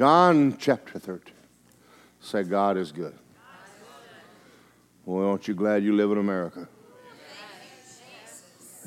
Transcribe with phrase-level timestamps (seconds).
[0.00, 1.34] John chapter 13.
[2.22, 3.12] Say, God is good.
[5.04, 6.66] Well, aren't you glad you live in America?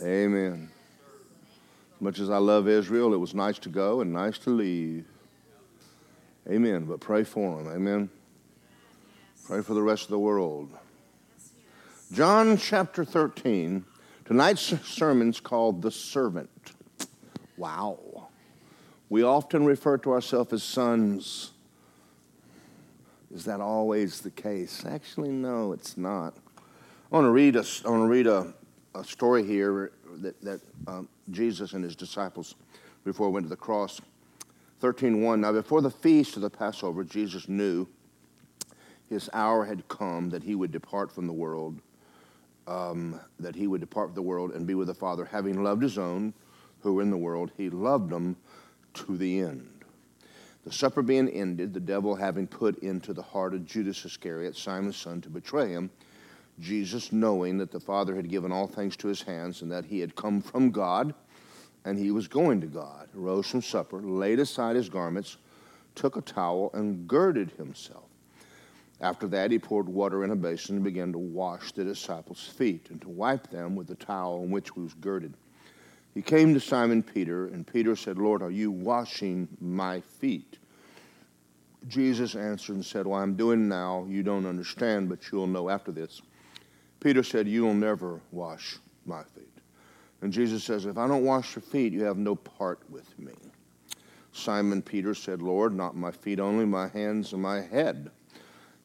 [0.01, 0.71] Amen.
[1.93, 5.05] As much as I love Israel, it was nice to go and nice to leave.
[6.49, 6.85] Amen.
[6.85, 7.71] But pray for them.
[7.71, 8.09] Amen.
[9.45, 10.71] Pray for the rest of the world.
[12.11, 13.85] John chapter 13.
[14.25, 16.49] Tonight's sermon's called The Servant.
[17.55, 18.29] Wow.
[19.13, 21.51] We often refer to ourselves as sons.
[23.31, 24.85] Is that always the case?
[24.87, 26.33] Actually, no, it's not.
[26.57, 28.51] I want to read a, I want to read a,
[28.95, 32.55] a story here that, that um, Jesus and his disciples,
[33.05, 34.01] before he went to the cross.
[34.81, 37.87] 13.1, Now before the feast of the Passover, Jesus knew
[39.11, 41.79] his hour had come that he would depart from the world,
[42.65, 45.23] um, that he would depart from the world and be with the Father.
[45.23, 46.33] Having loved his own
[46.79, 48.37] who were in the world, he loved them
[48.93, 49.69] to the end.
[50.65, 54.95] The supper being ended, the devil having put into the heart of Judas Iscariot, Simon's
[54.95, 55.89] son, to betray him,
[56.59, 59.99] Jesus, knowing that the Father had given all things to his hands and that he
[59.99, 61.13] had come from God
[61.85, 65.37] and he was going to God, rose from supper, laid aside his garments,
[65.95, 68.05] took a towel, and girded himself.
[69.01, 72.87] After that, he poured water in a basin and began to wash the disciples' feet
[72.89, 75.33] and to wipe them with the towel in which he was girded.
[76.13, 80.59] He came to Simon Peter, and Peter said, Lord, are you washing my feet?
[81.87, 84.05] Jesus answered and said, Well, I'm doing now.
[84.07, 86.21] You don't understand, but you'll know after this.
[86.99, 89.49] Peter said, You'll never wash my feet.
[90.21, 93.33] And Jesus says, If I don't wash your feet, you have no part with me.
[94.31, 98.09] Simon Peter said, Lord, not my feet only, my hands and my head.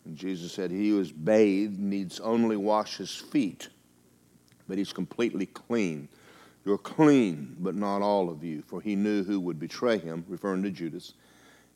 [0.04, 3.68] And Jesus said, He who is bathed needs only wash his feet,
[4.66, 6.08] but he's completely clean.
[6.68, 8.60] You're clean, but not all of you.
[8.60, 11.14] For he knew who would betray him, referring to Judas.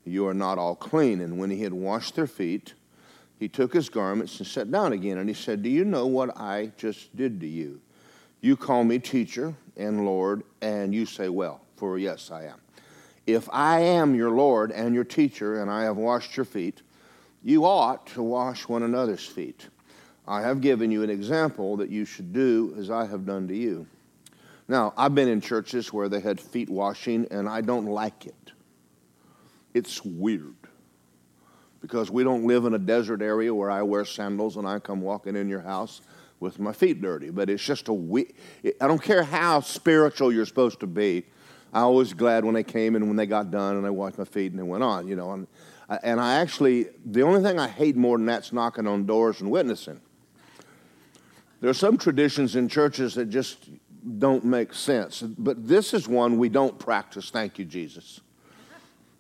[0.04, 1.22] You are not all clean.
[1.22, 2.74] And when he had washed their feet,
[3.38, 5.16] he took his garments and sat down again.
[5.16, 7.80] And he said, Do you know what I just did to you?
[8.42, 12.60] You call me teacher and Lord, and you say, Well, for yes, I am.
[13.26, 16.82] If I am your Lord and your teacher, and I have washed your feet,
[17.42, 19.68] you ought to wash one another's feet.
[20.28, 23.56] I have given you an example that you should do as I have done to
[23.56, 23.86] you.
[24.68, 28.52] Now, I've been in churches where they had feet washing, and I don't like it.
[29.74, 30.54] It's weird
[31.80, 35.00] because we don't live in a desert area where I wear sandals and I come
[35.00, 36.00] walking in your house
[36.38, 37.30] with my feet dirty.
[37.30, 38.32] But it's just a we-
[38.80, 41.24] I don't care how spiritual you're supposed to be.
[41.72, 44.24] I was glad when they came and when they got done and I washed my
[44.24, 45.32] feet and they went on, you know.
[45.32, 45.46] And,
[46.02, 49.50] and I actually, the only thing I hate more than that's knocking on doors and
[49.50, 50.00] witnessing.
[51.60, 53.70] There are some traditions in churches that just
[54.18, 55.22] don't make sense.
[55.22, 57.30] But this is one we don't practice.
[57.30, 58.20] Thank you, Jesus.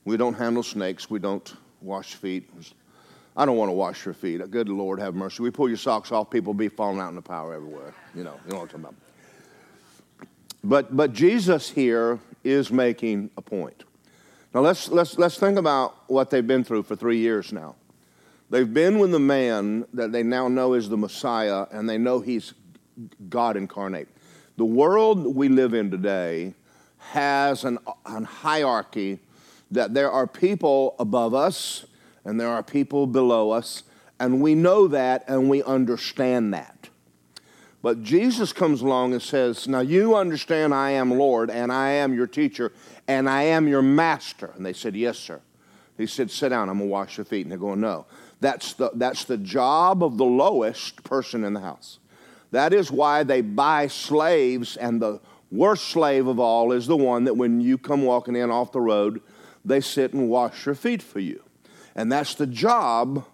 [0.04, 1.08] We don't handle snakes.
[1.08, 2.50] We don't wash feet.
[3.36, 4.48] I don't want to wash your feet.
[4.50, 5.42] Good Lord, have mercy.
[5.42, 7.94] We pull your socks off, people be falling out in the power everywhere.
[8.14, 8.94] You know, you know what I'm talking about.
[10.64, 13.84] But, but Jesus here is making a point.
[14.54, 17.74] Now let's, let's, let's think about what they've been through for three years now.
[18.50, 22.20] They've been with the man that they now know is the Messiah, and they know
[22.20, 22.52] he's
[23.30, 24.08] God incarnate.
[24.62, 26.54] The world we live in today
[26.98, 29.18] has an, an hierarchy
[29.72, 31.84] that there are people above us
[32.24, 33.82] and there are people below us,
[34.20, 36.90] and we know that and we understand that.
[37.82, 42.14] But Jesus comes along and says, Now you understand I am Lord and I am
[42.14, 42.70] your teacher
[43.08, 44.52] and I am your master.
[44.54, 45.40] And they said, Yes, sir.
[45.98, 47.46] He said, Sit down, I'm going to wash your feet.
[47.46, 48.06] And they're going, No.
[48.40, 51.98] That's the, that's the job of the lowest person in the house.
[52.52, 55.20] That is why they buy slaves, and the
[55.50, 58.80] worst slave of all is the one that when you come walking in off the
[58.80, 59.20] road,
[59.64, 61.42] they sit and wash your feet for you.
[61.94, 63.24] And that's the job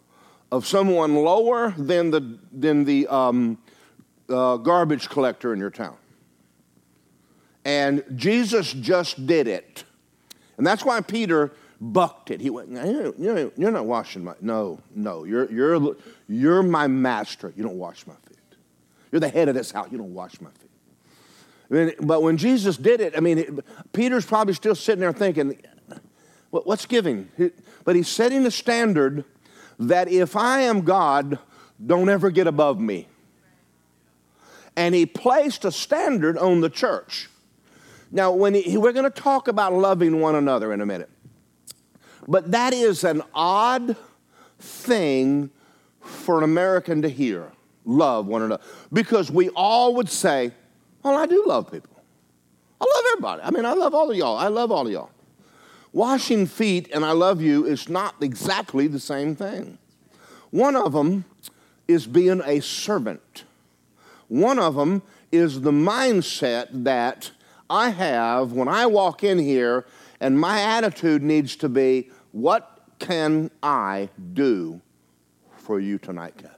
[0.51, 3.59] of someone lower than the, than the um,
[4.29, 5.97] uh, garbage collector in your town.
[7.65, 9.85] And Jesus just did it.
[10.57, 12.41] And that's why Peter bucked it.
[12.41, 14.35] He went, You're not washing my.
[14.41, 15.25] No, no.
[15.25, 15.97] You're, you're,
[16.29, 17.53] you're my master.
[17.57, 18.28] You don't wash my feet.
[19.11, 19.89] You're the head of this house.
[19.91, 20.71] You don't wash my feet.
[21.71, 23.51] I mean, but when Jesus did it, I mean, it,
[23.93, 25.61] Peter's probably still sitting there thinking,
[26.51, 27.29] what's giving?
[27.85, 29.25] But he's setting the standard
[29.79, 31.39] that if I am God,
[31.85, 33.09] don't ever get above me.
[34.77, 37.29] And he placed a standard on the church.
[38.11, 41.11] Now, when he, we're going to talk about loving one another in a minute,
[42.27, 43.97] but that is an odd
[44.59, 45.51] thing
[46.01, 47.53] for an American to hear
[47.89, 48.63] love one another.
[48.93, 50.53] Because we all would say,
[51.03, 51.91] Well, I do love people.
[52.81, 53.43] I love everybody.
[53.43, 54.37] I mean, I love all of y'all.
[54.37, 55.11] I love all of y'all.
[55.93, 59.79] Washing feet and I love you is not exactly the same thing.
[60.51, 61.25] One of them
[61.89, 63.45] is being a servant.
[64.29, 65.03] One of them
[65.33, 67.31] is the mindset that
[67.71, 69.87] I have when I walk in here,
[70.21, 74.81] and my attitude needs to be, What can I do
[75.57, 76.58] for you tonight, Kathy?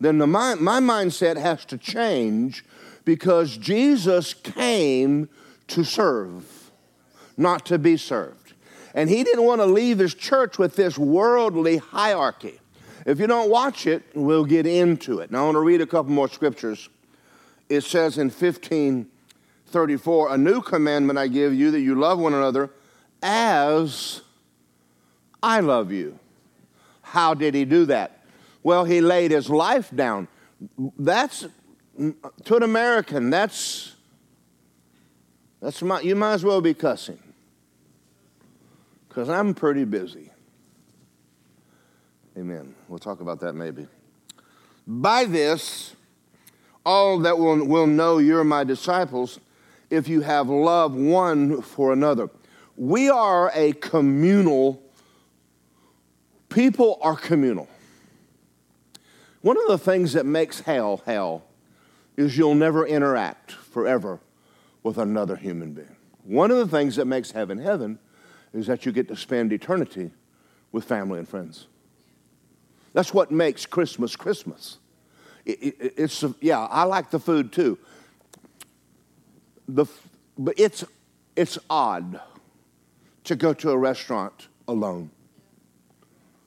[0.00, 2.64] Then the, my, my mindset has to change
[3.04, 5.28] because Jesus came
[5.68, 6.70] to serve,
[7.36, 8.54] not to be served.
[8.94, 12.60] And he didn't want to leave his church with this worldly hierarchy.
[13.04, 15.30] If you don't watch it, we'll get into it.
[15.30, 16.88] Now, I want to read a couple more scriptures.
[17.68, 22.70] It says in 1534, A new commandment I give you that you love one another
[23.22, 24.22] as
[25.42, 26.18] I love you.
[27.02, 28.15] How did he do that?
[28.66, 30.26] Well, he laid his life down.
[30.98, 31.46] That's
[31.96, 33.94] to an American, that's
[35.62, 37.20] that's my, you might as well be cussing.
[39.08, 40.32] Because I'm pretty busy.
[42.36, 42.74] Amen.
[42.88, 43.86] We'll talk about that maybe.
[44.84, 45.94] By this,
[46.84, 49.38] all that will, will know you're my disciples
[49.90, 52.30] if you have love one for another.
[52.76, 54.82] We are a communal,
[56.48, 57.68] people are communal.
[59.42, 61.44] One of the things that makes hell hell
[62.16, 64.20] is you'll never interact forever
[64.82, 65.96] with another human being.
[66.24, 67.98] One of the things that makes heaven heaven
[68.52, 70.10] is that you get to spend eternity
[70.72, 71.66] with family and friends.
[72.92, 74.78] That's what makes Christmas Christmas.
[75.44, 77.78] It, it, it's yeah, I like the food too.
[79.68, 79.86] The,
[80.38, 80.84] but it's
[81.36, 82.20] it's odd
[83.24, 85.10] to go to a restaurant alone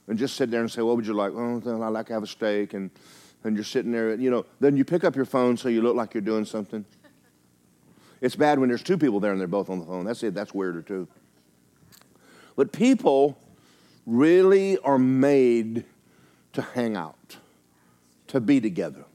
[0.09, 2.23] and just sit there and say, "What would you like?" Oh, I like to have
[2.23, 2.91] a steak, and
[3.43, 4.45] and you're sitting there, you know.
[4.59, 6.85] Then you pick up your phone so you look like you're doing something.
[8.21, 10.03] It's bad when there's two people there and they're both on the phone.
[10.03, 10.33] That's it.
[10.33, 11.07] That's weirder too.
[12.57, 13.37] But people
[14.05, 15.85] really are made
[16.51, 17.37] to hang out,
[18.27, 19.05] to be together,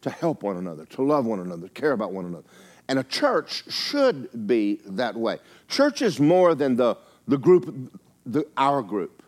[0.00, 2.42] to help one another, to love one another, to care about one another.
[2.88, 5.38] And a church should be that way.
[5.68, 6.96] Church is more than the,
[7.28, 7.92] the group,
[8.26, 9.22] the, our group.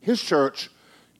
[0.00, 0.70] His church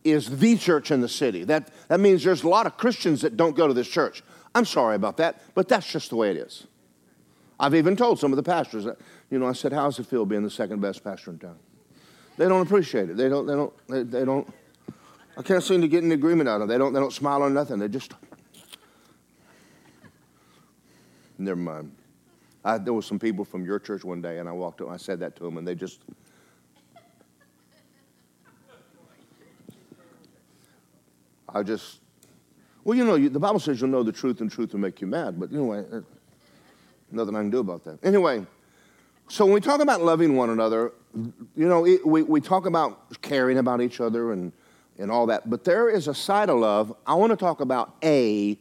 [0.05, 1.45] is the church in the city.
[1.45, 4.23] That, that means there's a lot of Christians that don't go to this church.
[4.55, 6.67] I'm sorry about that, but that's just the way it is.
[7.59, 8.99] I've even told some of the pastors that,
[9.31, 11.59] you know, I said, how's it feel being the second best pastor in town?
[12.39, 13.17] They don't appreciate it.
[13.19, 14.49] They don't, they don't, they, they don't,
[15.37, 16.69] I can't seem to get an agreement out of them.
[16.69, 17.79] They don't, they don't smile or nothing.
[17.79, 18.15] They just,
[21.37, 21.95] never mind.
[22.65, 24.95] I, there were some people from your church one day, and I walked up and
[24.95, 26.01] I said that to them, and they just,
[31.55, 32.01] I just,
[32.85, 35.01] well, you know, you, the Bible says you'll know the truth, and truth will make
[35.01, 35.39] you mad.
[35.39, 36.01] But anyway, uh,
[37.11, 38.05] nothing I can do about that.
[38.05, 38.47] Anyway,
[39.29, 40.93] so when we talk about loving one another,
[41.57, 44.53] you know, it, we, we talk about caring about each other and
[45.01, 45.49] and all that.
[45.49, 46.95] But there is a side of love.
[47.07, 48.59] I want to talk about a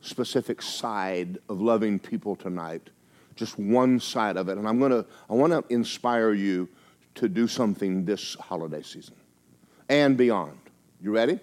[0.00, 2.88] specific side of loving people tonight,
[3.36, 4.56] just one side of it.
[4.58, 6.68] And I'm going to, I want to inspire you
[7.16, 9.14] to do something this holiday season
[9.88, 10.58] and beyond.
[11.00, 11.40] You ready?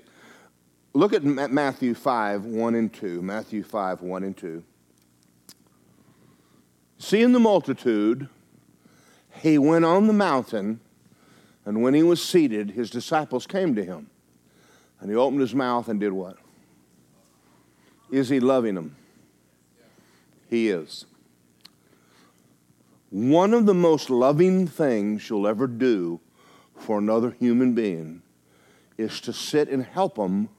[0.94, 3.22] Look at Matthew 5, 1 and 2.
[3.22, 4.64] Matthew 5, 1 and 2.
[6.98, 8.28] Seeing the multitude,
[9.42, 10.82] he went on the mountain,
[11.64, 14.10] and when he was seated, his disciples came to him.
[15.00, 16.38] And he opened his mouth and did what?
[18.12, 18.96] Is he loving them?
[20.50, 21.06] He is.
[23.12, 26.20] One of the most loving things you'll ever do
[26.76, 28.24] for another human being
[28.98, 30.50] is to sit and help them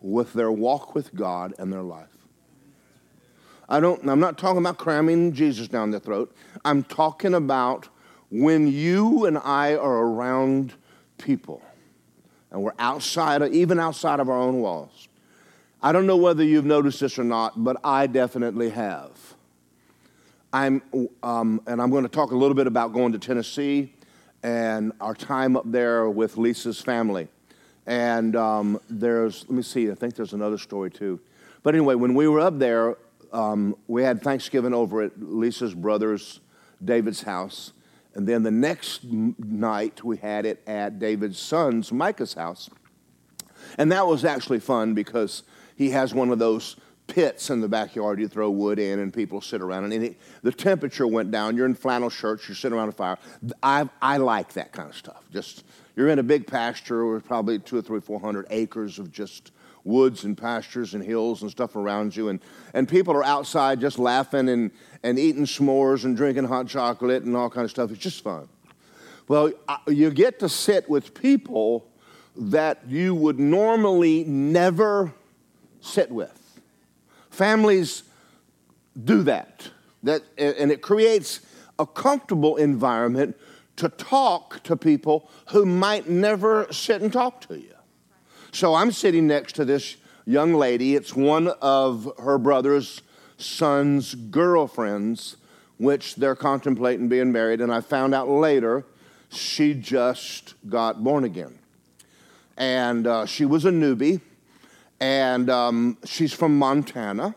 [0.00, 2.08] with their walk with God and their life.
[3.68, 6.34] I don't, I'm not talking about cramming Jesus down their throat.
[6.64, 7.88] I'm talking about
[8.30, 10.74] when you and I are around
[11.18, 11.62] people
[12.50, 15.08] and we're outside, of, even outside of our own walls.
[15.82, 19.10] I don't know whether you've noticed this or not, but I definitely have.
[20.52, 20.82] I'm,
[21.22, 23.94] um, and I'm going to talk a little bit about going to Tennessee
[24.42, 27.28] and our time up there with Lisa's family.
[27.86, 31.20] And um, there's, let me see, I think there's another story too.
[31.62, 32.96] But anyway, when we were up there,
[33.32, 36.40] um, we had Thanksgiving over at Lisa's brother's,
[36.84, 37.72] David's house.
[38.14, 42.68] And then the next night, we had it at David's son's, Micah's house.
[43.78, 45.42] And that was actually fun because
[45.76, 49.40] he has one of those pits in the backyard you throw wood in and people
[49.40, 52.88] sit around and it, the temperature went down you're in flannel shirts you're sitting around
[52.88, 53.18] a fire
[53.64, 55.64] I, I like that kind of stuff just
[55.96, 59.52] you're in a big pasture with probably two or three four hundred acres of just
[59.84, 62.28] woods and pastures and hills and stuff around you.
[62.28, 62.40] And,
[62.74, 64.70] and people are outside just laughing and,
[65.02, 67.90] and eating s'mores and drinking hot chocolate and all kind of stuff.
[67.90, 68.48] It's just fun.
[69.28, 69.52] Well,
[69.86, 71.86] you get to sit with people
[72.36, 75.14] that you would normally never
[75.80, 76.60] sit with.
[77.30, 78.02] Families
[79.04, 79.68] do that.
[80.02, 81.40] that and it creates
[81.78, 83.36] a comfortable environment
[83.80, 87.74] to talk to people who might never sit and talk to you.
[88.52, 89.96] So I'm sitting next to this
[90.26, 90.94] young lady.
[90.94, 93.00] It's one of her brother's
[93.38, 95.38] son's girlfriends,
[95.78, 97.62] which they're contemplating being married.
[97.62, 98.84] And I found out later
[99.30, 101.58] she just got born again.
[102.58, 104.20] And uh, she was a newbie,
[105.00, 107.34] and um, she's from Montana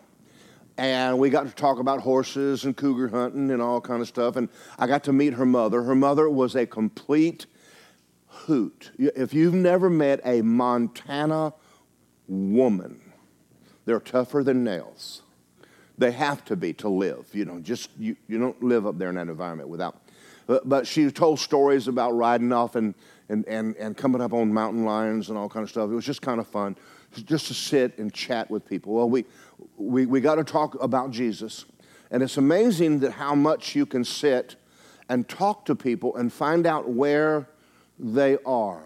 [0.78, 4.36] and we got to talk about horses and cougar hunting and all kind of stuff
[4.36, 4.50] and
[4.80, 5.84] i got to meet her mother.
[5.84, 7.46] Her mother was a complete
[8.28, 8.92] hoot.
[8.98, 11.54] If you've never met a montana
[12.28, 13.00] woman
[13.86, 15.24] they're tougher than nails.
[15.98, 19.10] They have to be to live you know just you, you don't live up there
[19.10, 19.98] in that environment without
[20.48, 22.96] but, but she told stories about riding off and,
[23.30, 25.90] and, and, and coming up on mountain lions and all kind of stuff.
[25.90, 26.76] It was just kind of fun
[27.26, 28.94] just to sit and chat with people.
[28.94, 29.26] Well we
[29.78, 31.66] we, we got to talk about Jesus.
[32.12, 34.56] And it's amazing that how much you can sit
[35.10, 37.48] and talk to people and find out where
[38.00, 38.84] they are.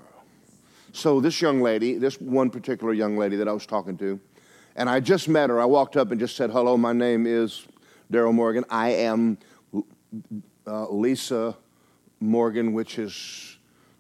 [0.94, 4.20] So, this young lady, this one particular young lady that I was talking to,
[4.76, 5.60] and I just met her.
[5.60, 7.68] I walked up and just said, Hello, my name is
[8.10, 8.64] Darrell Morgan.
[8.70, 9.38] I am
[10.66, 11.56] uh, Lisa
[12.20, 13.58] Morgan, which is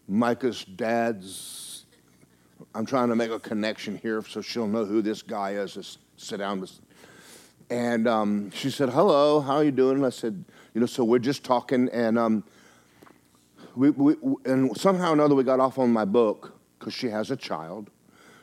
[0.08, 1.86] Micah's dad's.
[2.74, 5.76] I'm trying to make a connection here so she'll know who this guy is.
[5.76, 6.68] This sit down.
[7.70, 9.98] And um, she said, hello, how are you doing?
[9.98, 10.44] And I said,
[10.74, 11.90] you know, so we're just talking.
[11.90, 12.44] And, um,
[13.76, 17.32] we, we, and somehow or another, we got off on my book because she has
[17.32, 17.90] a child.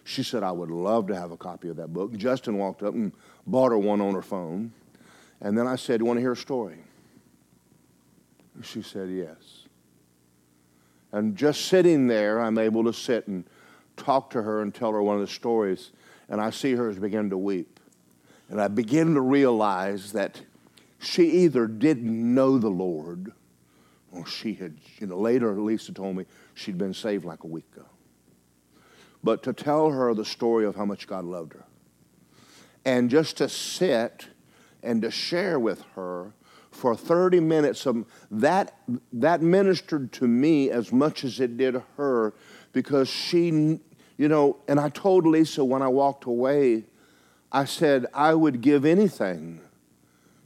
[0.04, 2.14] She said, I would love to have a copy of that book.
[2.16, 3.12] Justin walked up and
[3.47, 4.73] bought her one on her phone.
[5.40, 6.78] And then I said, You want to hear a story?
[8.62, 9.66] She said, Yes.
[11.11, 13.45] And just sitting there, I'm able to sit and
[13.97, 15.93] talk to her and tell her one of the stories
[16.28, 17.81] and I see her begin to weep.
[18.49, 20.40] And I begin to realize that
[20.99, 23.33] she either didn't know the Lord
[24.12, 27.64] or she had, you know, later Lisa told me she'd been saved like a week
[27.75, 27.87] ago.
[29.23, 31.64] But to tell her the story of how much God loved her
[32.85, 34.26] and just to sit
[34.83, 36.33] and to share with her
[36.71, 38.76] for 30 minutes of that
[39.12, 42.35] that ministered to me as much as it did her
[42.73, 43.81] because she
[44.16, 46.85] you know, and I told Lisa when I walked away,
[47.50, 49.61] I said I would give anything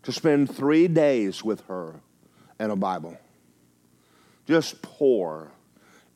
[0.02, 2.00] to spend three days with her
[2.58, 3.18] and a Bible.
[4.46, 5.52] Just pour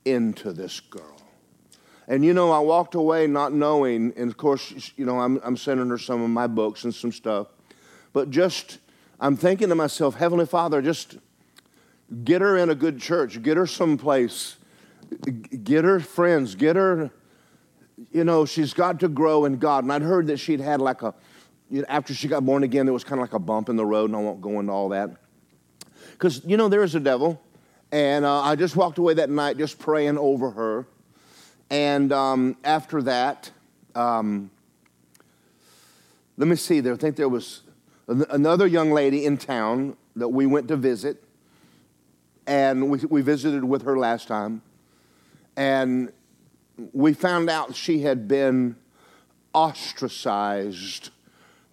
[0.04, 1.16] into this girl.
[2.08, 5.56] And you know, I walked away not knowing, and of course, you know, I'm, I'm
[5.56, 7.48] sending her some of my books and some stuff,
[8.12, 8.78] but just,
[9.20, 11.18] I'm thinking to myself, Heavenly Father, just
[12.24, 14.56] get her in a good church, get her someplace,
[15.62, 17.10] get her friends, get her
[18.10, 19.84] you know, she's got to grow in God.
[19.84, 21.14] And I'd heard that she'd had like a,
[21.88, 24.10] after she got born again, there was kind of like a bump in the road,
[24.10, 25.10] and I won't go into all that.
[26.12, 27.40] Because, you know, there is a devil.
[27.90, 30.86] And uh, I just walked away that night just praying over her.
[31.70, 33.50] And um, after that,
[33.94, 34.50] um,
[36.36, 37.62] let me see, there, I think there was
[38.06, 41.22] another young lady in town that we went to visit.
[42.46, 44.62] And we, we visited with her last time.
[45.56, 46.12] And
[46.92, 48.76] we found out she had been
[49.54, 51.10] ostracized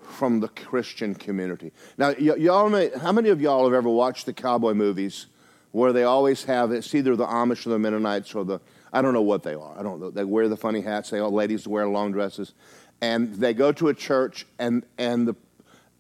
[0.02, 1.72] from the Christian community.
[1.98, 5.28] Now, y- y'all, how many of y'all have ever watched the cowboy movies
[5.72, 8.60] where they always have it's either the Amish or the Mennonites or the
[8.92, 9.78] I don't know what they are.
[9.78, 10.10] I don't know.
[10.10, 11.12] They wear the funny hats.
[11.12, 12.54] They all ladies wear long dresses,
[13.02, 15.36] and they go to a church and and the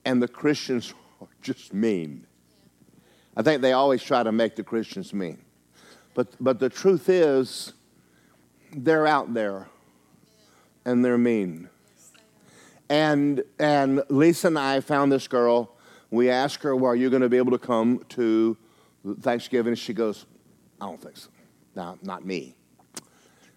[0.05, 2.25] and the Christians are just mean.
[3.37, 5.37] I think they always try to make the Christians mean,
[6.15, 7.73] but but the truth is
[8.71, 9.67] they're out there
[10.85, 11.69] and they're mean.
[12.89, 15.75] And, and Lisa and I found this girl.
[16.11, 18.57] We asked her, Well, are you going to be able to come to
[19.21, 19.75] Thanksgiving?
[19.75, 20.25] She goes,
[20.81, 21.29] I don't think so.
[21.75, 22.55] No, not me.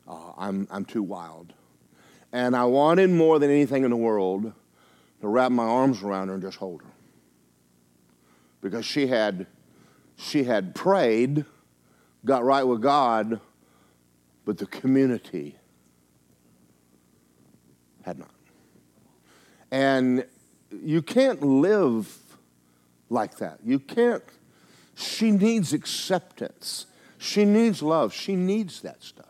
[0.07, 1.55] Uh, I'm, I'm too wild.
[2.33, 4.53] And I wanted more than anything in the world
[5.21, 6.89] to wrap my arms around her and just hold her.
[8.61, 9.47] Because she had,
[10.17, 11.45] she had prayed,
[12.25, 13.41] got right with God,
[14.45, 15.57] but the community
[18.03, 18.31] had not.
[19.71, 20.27] And
[20.83, 22.19] you can't live
[23.11, 23.61] like that.
[23.65, 24.23] You can't.
[24.95, 26.87] She needs acceptance.
[27.19, 28.13] She needs love.
[28.13, 29.27] She needs that stuff.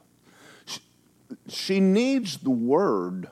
[0.66, 0.80] She,
[1.48, 3.28] she needs the word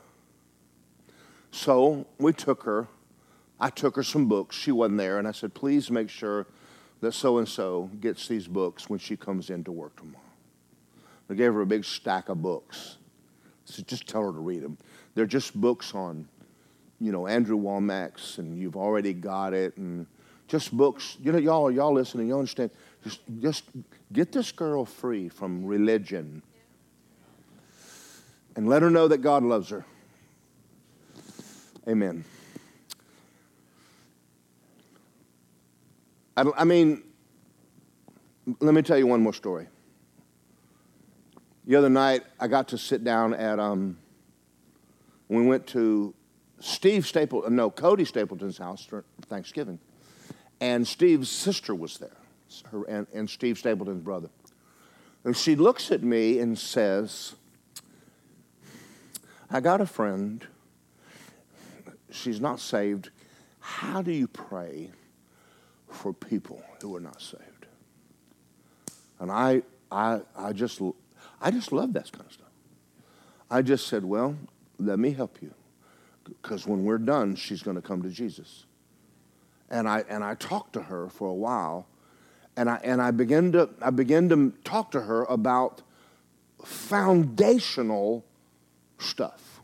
[1.50, 2.88] So we took her.
[3.60, 4.56] I took her some books.
[4.56, 5.18] She wasn't there.
[5.18, 6.46] And I said, please make sure
[7.00, 10.24] that so and so gets these books when she comes in to work tomorrow.
[11.30, 12.96] I gave her a big stack of books.
[13.64, 14.76] Said, just tell her to read them.
[15.14, 16.28] They're just books on,
[16.98, 20.06] you know, Andrew Wommack's, and you've already got it, and
[20.48, 21.16] just books.
[21.22, 22.70] You know, y'all, y'all listening, you understand.
[23.04, 23.64] Just, just
[24.12, 26.42] get this girl free from religion
[28.56, 29.84] and let her know that God loves her.
[31.88, 32.24] Amen.
[36.36, 37.04] I, I mean,
[38.58, 39.68] let me tell you one more story.
[41.70, 43.96] The other night, I got to sit down at, um,
[45.28, 46.12] we went to
[46.58, 49.78] Steve Stapleton, no, Cody Stapleton's house for Thanksgiving.
[50.60, 52.16] And Steve's sister was there,
[52.72, 54.30] her, and, and Steve Stapleton's brother.
[55.22, 57.36] And she looks at me and says,
[59.48, 60.44] I got a friend.
[62.10, 63.10] She's not saved.
[63.60, 64.90] How do you pray
[65.88, 67.66] for people who are not saved?
[69.20, 69.62] And I,
[69.92, 70.80] I, I just,
[71.40, 72.46] I just love that kind of stuff.
[73.50, 74.36] I just said, well,
[74.78, 75.54] let me help you.
[76.24, 78.66] Because when we're done, she's going to come to Jesus.
[79.70, 81.86] And I, and I talked to her for a while,
[82.56, 85.82] and I, and I, began to, I began to talk to her about
[86.64, 88.24] foundational
[88.98, 89.62] stuff.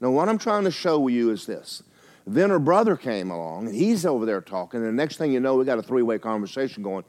[0.00, 1.82] Now, what I'm trying to show you is this.
[2.26, 5.40] Then her brother came along, and he's over there talking, and the next thing you
[5.40, 7.04] know, we got a three way conversation going.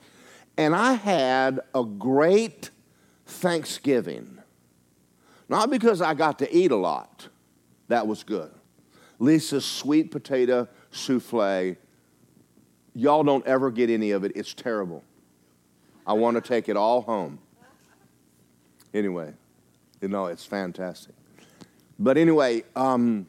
[0.58, 2.70] And I had a great
[3.32, 4.40] Thanksgiving.
[5.50, 7.28] Not because I got to eat a lot,
[7.88, 8.52] that was good.
[9.20, 11.76] Lisa's sweet potato souffle,
[12.94, 15.04] y'all don't ever get any of it, it's terrible.
[16.06, 17.40] I want to take it all home.
[18.94, 19.34] Anyway,
[20.02, 21.16] you know, it's fantastic.
[22.00, 23.28] But anyway, um,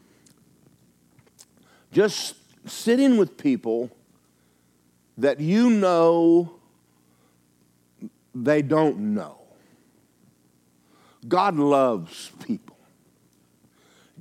[1.93, 3.91] just sitting with people
[5.19, 6.55] that you know
[8.35, 9.42] they don't know.
[11.27, 12.77] God loves people.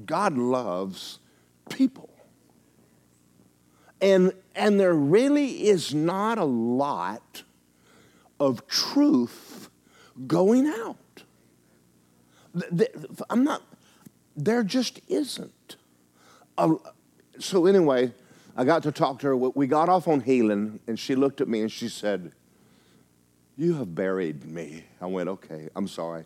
[0.05, 1.19] God loves
[1.69, 2.09] people.
[3.99, 7.43] And, and there really is not a lot
[8.39, 9.69] of truth
[10.27, 10.97] going out.
[13.29, 13.61] I'm not,
[14.35, 15.75] there just isn't.
[17.39, 18.11] So, anyway,
[18.57, 19.37] I got to talk to her.
[19.37, 22.33] We got off on healing, and she looked at me and she said,
[23.55, 24.85] You have buried me.
[24.99, 26.25] I went, Okay, I'm sorry.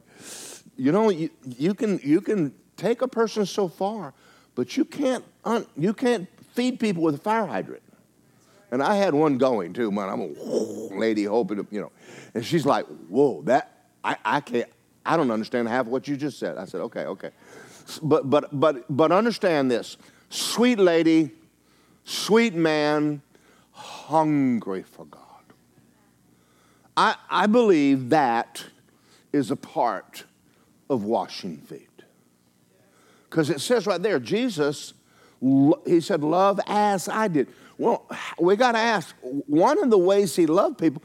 [0.78, 4.14] You know, you, you, can, you can take a person so far,
[4.56, 7.84] but you can't, un, you can't feed people with a fire hydrant.
[8.72, 10.10] And I had one going too, man.
[10.10, 10.28] I'm a
[10.98, 11.92] lady hoping, to, you know.
[12.34, 14.70] And she's like, Whoa, that, I, I can't,
[15.06, 16.58] I don't understand half what you just said.
[16.58, 17.32] I said, Okay, okay.
[18.02, 19.98] But, but, but, but understand this
[20.30, 21.32] sweet lady,
[22.04, 23.22] sweet man,
[23.72, 25.22] hungry for God.
[26.98, 28.66] I, I believe that
[29.32, 30.24] is a part
[30.90, 31.90] of washing feet.
[33.30, 34.94] Because it says right there, Jesus,
[35.86, 37.48] he said, Love as I did.
[37.78, 41.02] Well, we got to ask one of the ways he loved people,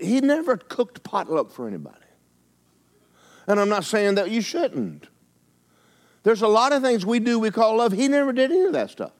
[0.00, 1.96] he never cooked potluck for anybody.
[3.46, 5.08] And I'm not saying that you shouldn't.
[6.22, 7.92] There's a lot of things we do we call love.
[7.92, 9.12] He never did any of that stuff.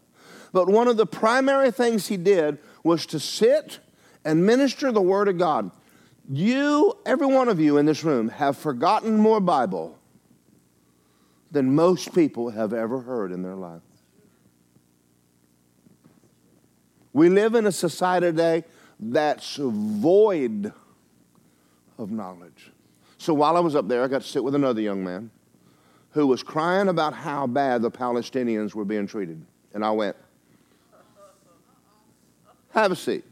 [0.52, 3.78] But one of the primary things he did was to sit
[4.24, 5.70] and minister the Word of God.
[6.33, 9.99] You, every one of you in this room, have forgotten more Bible
[11.51, 13.83] than most people have ever heard in their life.
[17.12, 18.62] We live in a society today
[19.01, 20.73] that's void
[21.99, 22.71] of knowledge.
[23.19, 25.33] So while I was up there, I got to sit with another young man
[26.11, 29.45] who was crying about how bad the Palestinians were being treated.
[29.75, 30.16] And I went,
[32.71, 33.25] Have a seat.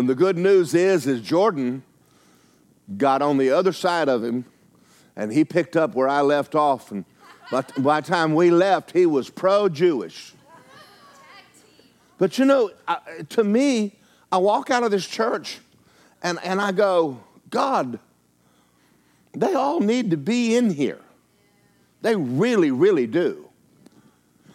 [0.00, 1.82] And the good news is, is Jordan
[2.96, 4.46] got on the other side of him
[5.14, 6.90] and he picked up where I left off.
[6.90, 7.04] And
[7.52, 10.32] by, by the time we left, he was pro Jewish.
[12.16, 12.70] But you know,
[13.28, 13.98] to me,
[14.32, 15.58] I walk out of this church
[16.22, 17.98] and, and I go, God,
[19.34, 21.02] they all need to be in here.
[22.00, 23.50] They really, really do.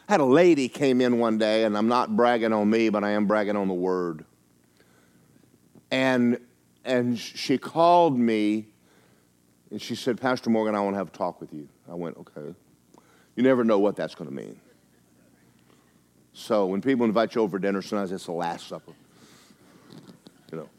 [0.09, 3.03] I had a lady came in one day, and I'm not bragging on me, but
[3.03, 4.25] I am bragging on the word.
[5.95, 6.39] And
[6.83, 8.67] and she called me
[9.71, 11.69] and she said, Pastor Morgan, I want to have a talk with you.
[11.89, 12.53] I went, okay.
[13.35, 14.59] You never know what that's going to mean.
[16.33, 18.91] So when people invite you over dinner, sometimes it's the last supper.
[20.51, 20.69] You know.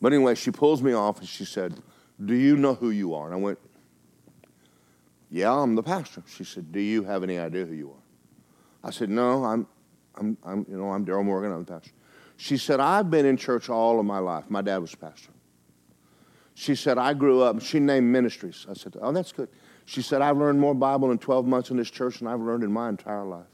[0.00, 1.74] But anyway, she pulls me off and she said,
[2.24, 3.26] do you know who you are?
[3.26, 3.58] And I went,
[5.28, 6.22] Yeah, I'm the pastor.
[6.26, 8.88] She said, Do you have any idea who you are?
[8.88, 9.66] I said, No, I'm,
[10.14, 11.90] I'm, I'm you know, I'm Darrell Morgan, I'm the pastor.
[12.40, 14.44] She said, I've been in church all of my life.
[14.48, 15.32] My dad was pastor.
[16.54, 18.64] She said, I grew up, she named ministries.
[18.70, 19.48] I said, Oh, that's good.
[19.86, 22.62] She said, I've learned more Bible in 12 months in this church than I've learned
[22.62, 23.46] in my entire life.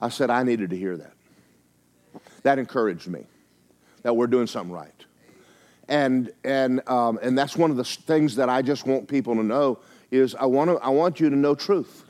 [0.00, 1.12] I said, I needed to hear that.
[2.42, 3.26] That encouraged me
[4.02, 5.04] that we're doing something right.
[5.88, 9.42] And, and, um, and that's one of the things that I just want people to
[9.42, 12.04] know is I, want to, I want you to know truth.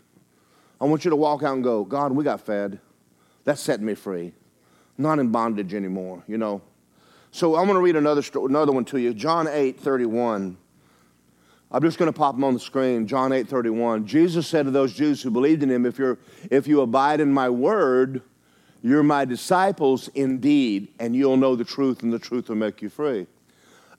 [0.81, 2.79] I want you to walk out and go, God, we got fed.
[3.45, 4.35] That set me free.
[4.99, 6.63] Not in bondage anymore, you know.
[7.31, 9.13] So I'm going to read another, another one to you.
[9.13, 10.57] John 8, 31.
[11.71, 13.07] I'm just going to pop them on the screen.
[13.07, 14.07] John 8, 31.
[14.07, 16.19] Jesus said to those Jews who believed in him, if, you're,
[16.51, 18.23] if you abide in my word,
[18.83, 22.89] you're my disciples indeed, and you'll know the truth, and the truth will make you
[22.89, 23.27] free.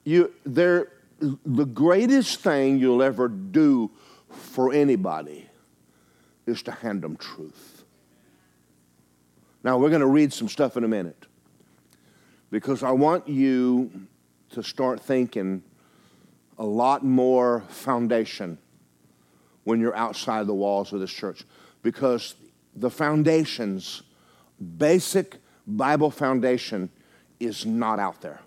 [0.04, 0.88] You, there,
[1.20, 3.90] the greatest thing you'll ever do
[4.30, 5.46] for anybody
[6.46, 7.77] is to hand them truth.
[9.64, 11.26] Now, we're going to read some stuff in a minute
[12.50, 13.90] because I want you
[14.50, 15.62] to start thinking
[16.58, 18.58] a lot more foundation
[19.64, 21.44] when you're outside the walls of this church
[21.82, 22.34] because
[22.74, 24.02] the foundations,
[24.78, 26.90] basic Bible foundation,
[27.40, 28.40] is not out there.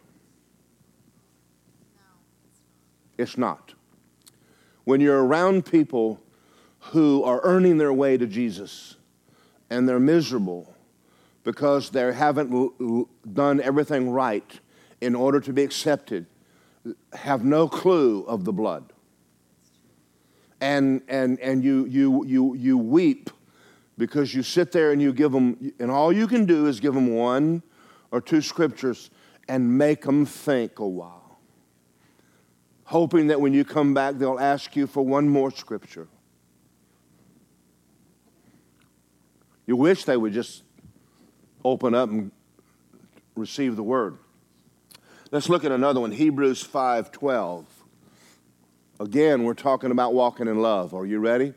[3.17, 3.73] It's not.
[4.85, 6.19] When you're around people
[6.79, 8.95] who are earning their way to Jesus
[9.69, 10.70] and they're miserable
[11.43, 12.51] because they haven't
[13.33, 14.59] done everything right
[15.01, 16.25] in order to be accepted,
[17.13, 18.93] have no clue of the blood.
[20.59, 23.31] And, and, and you, you, you, you weep
[23.97, 26.93] because you sit there and you give them, and all you can do is give
[26.93, 27.63] them one
[28.11, 29.09] or two scriptures
[29.47, 31.21] and make them think a while
[32.91, 36.09] hoping that when you come back, they'll ask you for one more scripture.
[39.65, 40.63] You wish they would just
[41.63, 42.31] open up and
[43.35, 44.17] receive the word.
[45.31, 47.65] Let's look at another one, Hebrews 5:12.
[48.99, 50.93] Again, we're talking about walking in love.
[50.93, 51.53] Are you ready?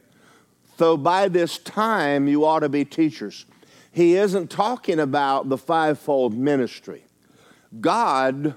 [0.79, 3.47] So by this time you ought to be teachers.
[3.93, 7.05] He isn't talking about the fivefold ministry.
[7.81, 8.55] God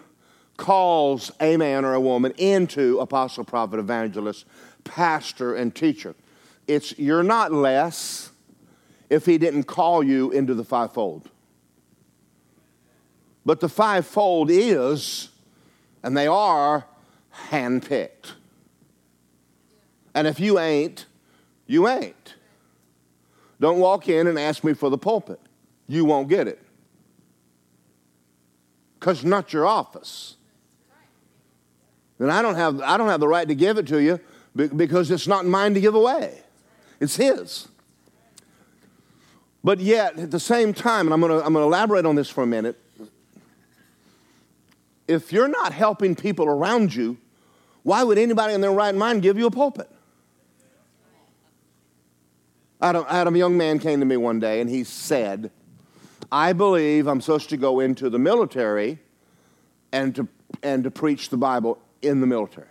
[0.57, 4.45] calls a man or a woman into apostle, prophet, evangelist,
[4.83, 6.15] pastor, and teacher.
[6.67, 8.31] It's you're not less
[9.10, 11.29] if he didn't call you into the fivefold.
[13.47, 15.29] But the fivefold is,
[16.03, 16.86] and they are,
[17.49, 18.33] handpicked.
[20.13, 21.05] And if you ain't,
[21.65, 22.36] you ain't.
[23.60, 25.39] Don't walk in and ask me for the pulpit.
[25.88, 26.62] You won't get it.
[28.99, 30.36] Because not your office
[32.17, 34.19] then I don't have, I don't have the right to give it to you
[34.55, 36.41] because it's not mine to give away.
[36.99, 37.67] It's His.
[39.63, 42.15] But yet, at the same time, and I'm going to I'm going to elaborate on
[42.15, 42.79] this for a minute,
[45.08, 47.17] if you're not helping people around you,
[47.84, 49.89] why would anybody in their right mind give you a pulpit?
[52.80, 55.52] I had a young man came to me one day and he said,
[56.32, 59.00] I believe I'm supposed to go into the military
[59.91, 60.28] and to,
[60.62, 62.67] and to preach the Bible in the military.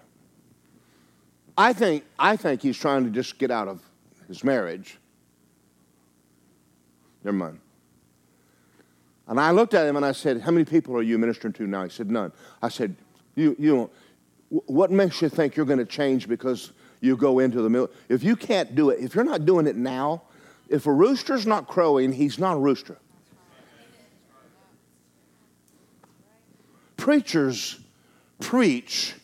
[1.59, 3.81] I think, I think he's trying to just get out of
[4.29, 4.99] his marriage.
[7.25, 7.61] Never mind.
[9.29, 11.67] And I looked at him and I said, How many people are you ministering to
[11.67, 11.85] now?
[11.85, 12.33] He said, None.
[12.63, 12.95] I said,
[13.35, 13.91] You, you
[14.49, 17.99] what makes you think you're going to change because you go into the military?
[18.09, 20.23] If you can't do it, if you're not doing it now,
[20.69, 22.97] if a rooster's not crowing, he's not a rooster.
[26.97, 27.79] Preachers
[28.41, 29.15] preach,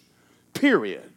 [0.54, 1.10] period.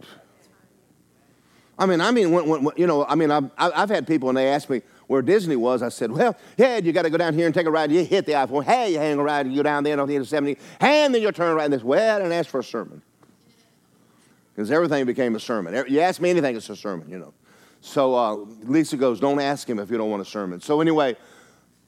[1.77, 4.37] I mean, I mean, when, when, you know, I mean, I've, I've had people and
[4.37, 5.81] they ask me where Disney was.
[5.81, 7.91] I said, well, yeah, you got to go down here and take a ride.
[7.91, 8.63] You hit the I-4.
[8.63, 10.57] Hey, you hang a ride and you go down there on the 70.
[10.79, 11.83] Hey, and then you'll turn right in this.
[11.83, 13.01] Well, and ask for a sermon.
[14.53, 15.85] Because everything became a sermon.
[15.89, 17.33] You ask me anything, it's a sermon, you know.
[17.81, 20.61] So uh, Lisa goes, don't ask him if you don't want a sermon.
[20.61, 21.17] So anyway,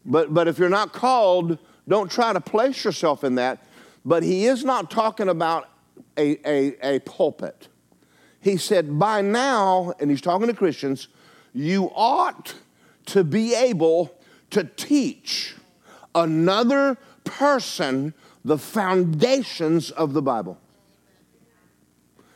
[0.05, 3.65] but, but if you're not called, don't try to place yourself in that.
[4.05, 5.69] But he is not talking about
[6.17, 7.67] a, a, a pulpit.
[8.39, 11.07] He said, By now, and he's talking to Christians,
[11.53, 12.53] you ought
[13.07, 14.13] to be able
[14.51, 15.55] to teach
[16.15, 18.13] another person
[18.45, 20.57] the foundations of the Bible.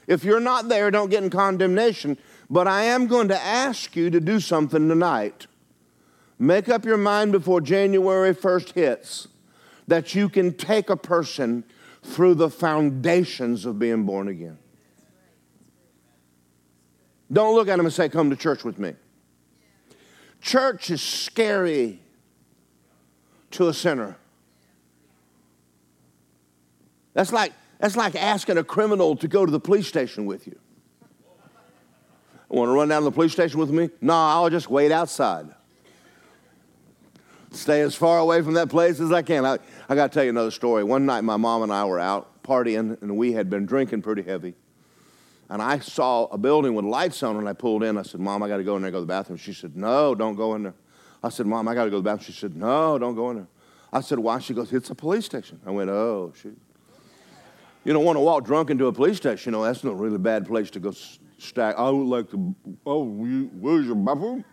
[0.07, 2.17] If you're not there, don't get in condemnation.
[2.49, 5.47] But I am going to ask you to do something tonight.
[6.37, 9.27] Make up your mind before January 1st hits
[9.87, 11.63] that you can take a person
[12.03, 14.57] through the foundations of being born again.
[17.31, 18.95] Don't look at them and say, Come to church with me.
[20.41, 21.99] Church is scary
[23.51, 24.17] to a sinner.
[27.13, 30.57] That's like, that's like asking a criminal to go to the police station with you.
[32.49, 33.89] Want to run down to the police station with me?
[34.01, 35.47] No, I'll just wait outside.
[37.51, 39.45] Stay as far away from that place as I can.
[39.45, 40.83] I, I got to tell you another story.
[40.83, 44.23] One night, my mom and I were out partying, and we had been drinking pretty
[44.23, 44.55] heavy.
[45.51, 47.97] And I saw a building with lights on, and I pulled in.
[47.97, 49.37] I said, Mom, I got to go in there and go to the bathroom.
[49.37, 50.73] She said, No, don't go in there.
[51.21, 52.33] I said, Mom, I got to go to the bathroom.
[52.33, 53.47] She said, No, don't go in there.
[53.91, 54.39] I said, Why?
[54.39, 55.59] She goes, It's a police station.
[55.65, 56.57] I went, Oh, shoot.
[57.83, 59.51] You don't want to walk drunk into a police station.
[59.51, 60.93] You know, that's not a really bad place to go
[61.37, 61.75] stack.
[61.77, 64.45] I would like to, oh, where's your bathroom?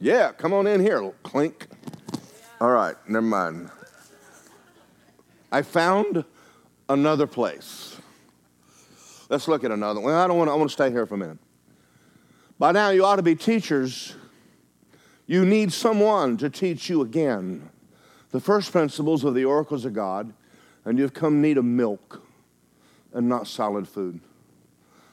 [0.00, 1.68] Yeah, come on in here, clink.
[2.60, 3.70] All right, never mind.
[5.52, 6.24] I found
[6.88, 7.98] another place.
[9.28, 10.14] Let's look at another one.
[10.14, 11.38] I don't want to, I want to stay here for a minute.
[12.58, 14.14] By now, you ought to be teachers.
[15.26, 17.68] You need someone to teach you again
[18.30, 20.32] the first principles of the oracles of God,
[20.84, 22.22] and you've come need of milk
[23.12, 24.20] and not solid food.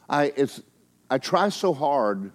[0.10, 0.62] I, it's,
[1.10, 2.32] I try so hard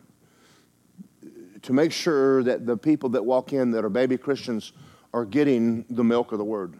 [1.62, 4.72] to make sure that the people that walk in that are baby Christians
[5.12, 6.78] are getting the milk of the word.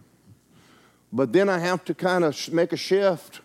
[1.13, 3.41] But then I have to kind of make a shift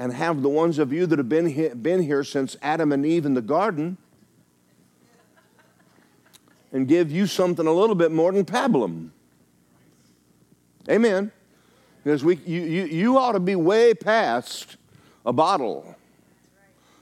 [0.00, 3.04] and have the ones of you that have been here, been here since Adam and
[3.04, 3.98] Eve in the garden
[6.72, 9.10] and give you something a little bit more than pablum.
[10.88, 11.30] Amen.
[12.02, 14.78] Because we, you, you, you ought to be way past
[15.26, 15.94] a bottle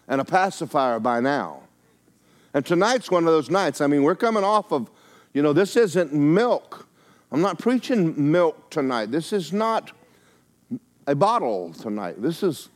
[0.08, 1.60] and a pacifier by now.
[2.52, 3.80] And tonight's one of those nights.
[3.80, 4.90] I mean, we're coming off of,
[5.34, 6.88] you know, this isn't milk.
[7.30, 9.12] I'm not preaching milk tonight.
[9.12, 9.92] This is not
[11.06, 12.20] a bottle tonight.
[12.20, 12.70] This is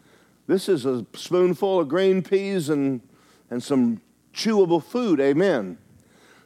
[0.46, 3.00] this is a spoonful of green peas and
[3.52, 4.00] and some
[4.32, 5.20] chewable food.
[5.20, 5.76] Amen.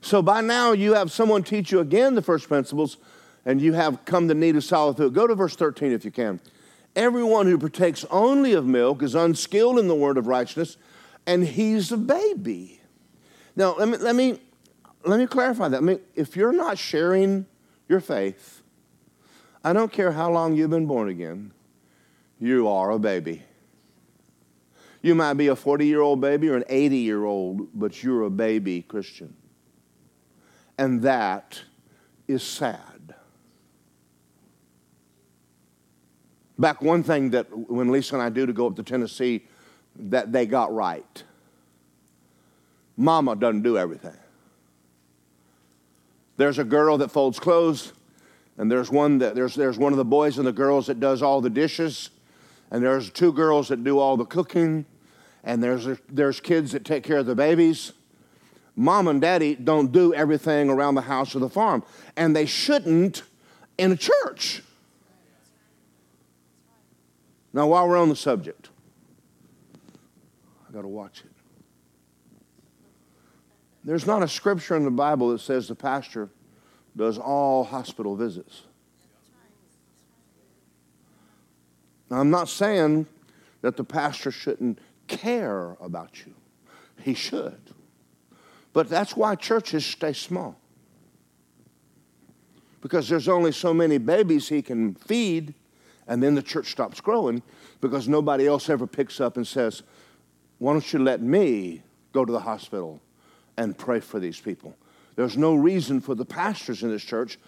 [0.01, 2.97] So by now you have someone teach you again the first principles,
[3.45, 5.15] and you have come to need of solid food.
[5.15, 6.41] Go to verse 13 if you can.
[6.97, 10.77] Everyone who partakes only of milk is unskilled in the word of righteousness,
[11.27, 12.81] and he's a baby.
[13.55, 14.41] Now, let me, let me,
[15.05, 15.77] let me clarify that.
[15.77, 17.47] I mean, if you're not sharing
[17.89, 18.63] your faith,
[19.63, 21.53] I don't care how long you've been born again,
[22.41, 23.43] you are a baby.
[25.03, 28.23] You might be a 40 year old baby or an 80 year old, but you're
[28.23, 29.35] a baby Christian.
[30.79, 31.61] And that
[32.29, 33.15] is sad.
[36.59, 39.47] Back one thing that when Lisa and I do to go up to Tennessee,
[39.97, 41.23] that they got right.
[42.97, 44.17] Mama doesn't do everything.
[46.37, 47.93] There's a girl that folds clothes,
[48.59, 51.23] and there's one that there's there's one of the boys and the girls that does
[51.23, 52.11] all the dishes,
[52.71, 54.87] and there's two girls that do all the cooking,
[55.45, 57.93] and there's there's kids that take care of the babies.
[58.75, 61.83] Mom and daddy don't do everything around the house or the farm,
[62.17, 63.23] and they shouldn't
[63.79, 64.63] in a church.
[67.55, 68.69] Now, while we're on the subject,
[70.69, 71.31] I got to watch it.
[73.83, 76.29] There's not a scripture in the Bible that says the pastor
[76.97, 78.65] does all hospital visits.
[82.11, 83.07] Now, I'm not saying
[83.63, 86.35] that the pastor shouldn't care about you,
[87.01, 87.61] he should.
[88.73, 90.57] But that's why churches stay small.
[92.83, 95.55] Because there's only so many babies he can feed,
[96.07, 97.43] and then the church stops growing
[97.81, 99.83] because nobody else ever picks up and says,
[100.59, 103.01] Why don't you let me go to the hospital
[103.57, 104.75] and pray for these people.
[105.17, 107.39] There's no reason for the pastors in this church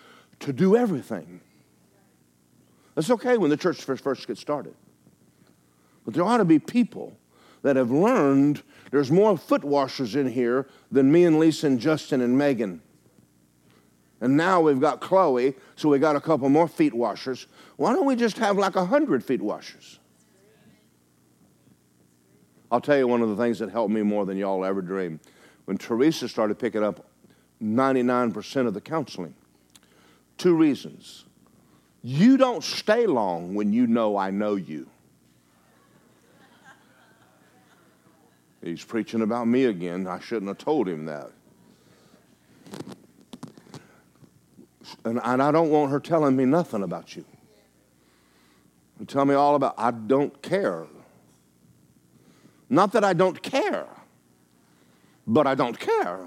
[0.40, 1.40] to do everything.
[2.98, 4.74] It's okay when the church first, first gets started.
[6.04, 7.16] But there ought to be people
[7.62, 12.20] that have learned there's more foot washers in here than me and Lisa and Justin
[12.20, 12.82] and Megan.
[14.20, 17.46] And now we've got Chloe, so we got a couple more feet washers.
[17.76, 20.00] Why don't we just have like a hundred feet washers?
[22.70, 25.20] I'll tell you one of the things that helped me more than y'all ever dreamed
[25.66, 27.06] when Teresa started picking up
[27.62, 29.34] 99% of the counseling.
[30.36, 31.26] Two reasons.
[32.02, 34.88] You don't stay long when you know I know you.
[38.62, 40.06] He's preaching about me again.
[40.06, 41.30] I shouldn't have told him that.
[45.04, 47.24] And, I don't want her telling me nothing about you.
[49.06, 50.86] Tell me all about I don't care.
[52.68, 53.86] Not that I don't care
[55.28, 56.20] but I don't care.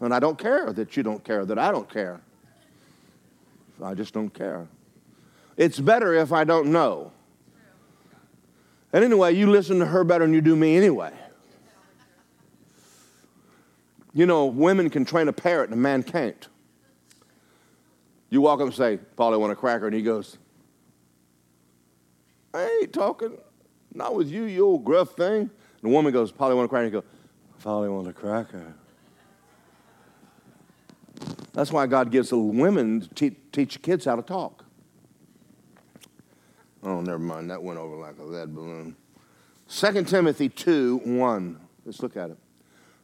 [0.00, 2.20] And I don't care that you don't care, that I don't care.
[3.82, 4.66] I just don't care.
[5.58, 7.10] It's better if I don't know.
[8.92, 11.12] And anyway, you listen to her better than you do me anyway.
[14.14, 16.48] You know, women can train a parrot and a man can't.
[18.30, 19.86] You walk up and say, Polly, want a cracker?
[19.86, 20.38] And he goes,
[22.54, 23.36] I ain't talking,
[23.92, 25.40] not with you, you old gruff thing.
[25.40, 25.50] And
[25.82, 26.84] the woman goes, Polly, want a cracker?
[26.84, 27.10] And he goes,
[27.62, 28.74] Polly, want a cracker.
[31.52, 34.64] That's why God gives the women to te- teach kids how to talk.
[36.82, 37.50] Oh, never mind.
[37.50, 38.96] That went over like a lead balloon.
[39.68, 41.60] 2 Timothy 2 1.
[41.84, 42.38] Let's look at it.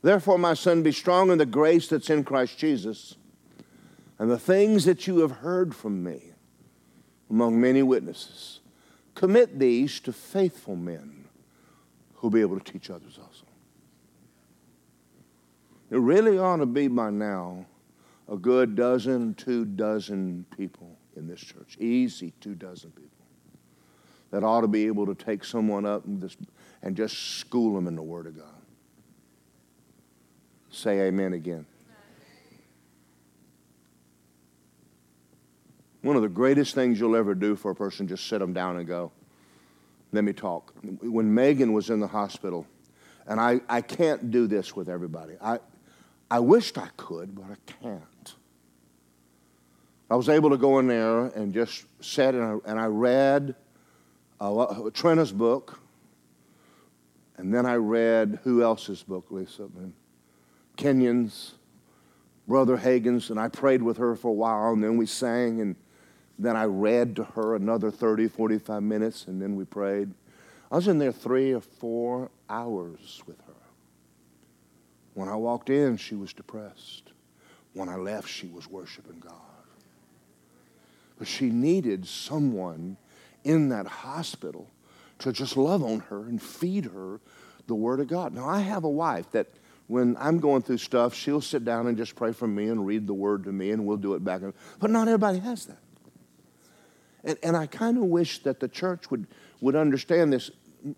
[0.03, 3.17] Therefore, my son, be strong in the grace that's in Christ Jesus,
[4.19, 6.33] and the things that you have heard from me
[7.31, 8.61] among many witnesses.
[9.15, 11.25] Commit these to faithful men
[12.15, 13.47] who'll be able to teach others also.
[15.89, 17.67] There really ought to be by now
[18.29, 21.77] a good dozen, two dozen people in this church.
[21.79, 23.14] Easy two dozen people
[24.35, 26.39] that ought to be able to take someone up and just,
[26.83, 28.49] and just school them in the Word of God.
[30.73, 31.65] Say amen again.
[36.03, 38.77] One of the greatest things you'll ever do for a person, just sit them down
[38.77, 39.13] and go,
[40.11, 40.75] let me talk.
[41.01, 42.67] When Megan was in the hospital,
[43.29, 45.35] and I, I can't do this with everybody.
[45.41, 45.61] I,
[46.29, 48.35] I wished I could, but I can't.
[50.11, 53.55] I was able to go in there and just sit and I, and I read
[54.41, 55.81] uh, Trina's book,
[57.37, 59.69] and then I read who else's book, Lisa?
[60.77, 61.55] Kenyon's,
[62.47, 65.77] Brother Hagin's, and I prayed with her for a while, and then we sang, and
[66.39, 70.13] then I read to her another 30, 45 minutes, and then we prayed.
[70.71, 73.53] I was in there three or four hours with her.
[75.15, 77.13] When I walked in, she was depressed.
[77.73, 79.33] When I left, she was worshiping God.
[81.19, 82.97] But she needed someone
[83.45, 84.71] in that hospital
[85.21, 87.21] to just love on her and feed her
[87.67, 88.35] the Word of God.
[88.35, 89.47] Now, I have a wife that
[89.87, 93.07] when I'm going through stuff, she'll sit down and just pray for me and read
[93.07, 94.43] the Word to me, and we'll do it back.
[94.81, 95.79] But not everybody has that.
[97.23, 99.27] And, and I kind of wish that the church would,
[99.61, 100.51] would understand this.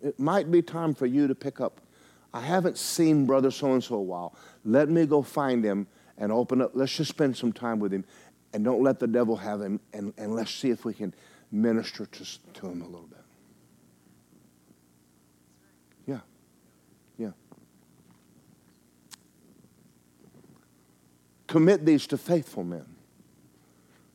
[0.03, 1.81] It might be time for you to pick up.
[2.33, 4.35] I haven't seen Brother so and so a while.
[4.65, 5.87] Let me go find him
[6.19, 6.73] and open up.
[6.75, 8.05] Let's just spend some time with him
[8.53, 9.81] and don't let the devil have him.
[9.93, 11.15] And, and let's see if we can
[11.57, 13.25] minister to, to him a little bit.
[16.07, 16.21] Yeah.
[17.19, 17.31] Yeah.
[21.47, 22.87] Commit these to faithful men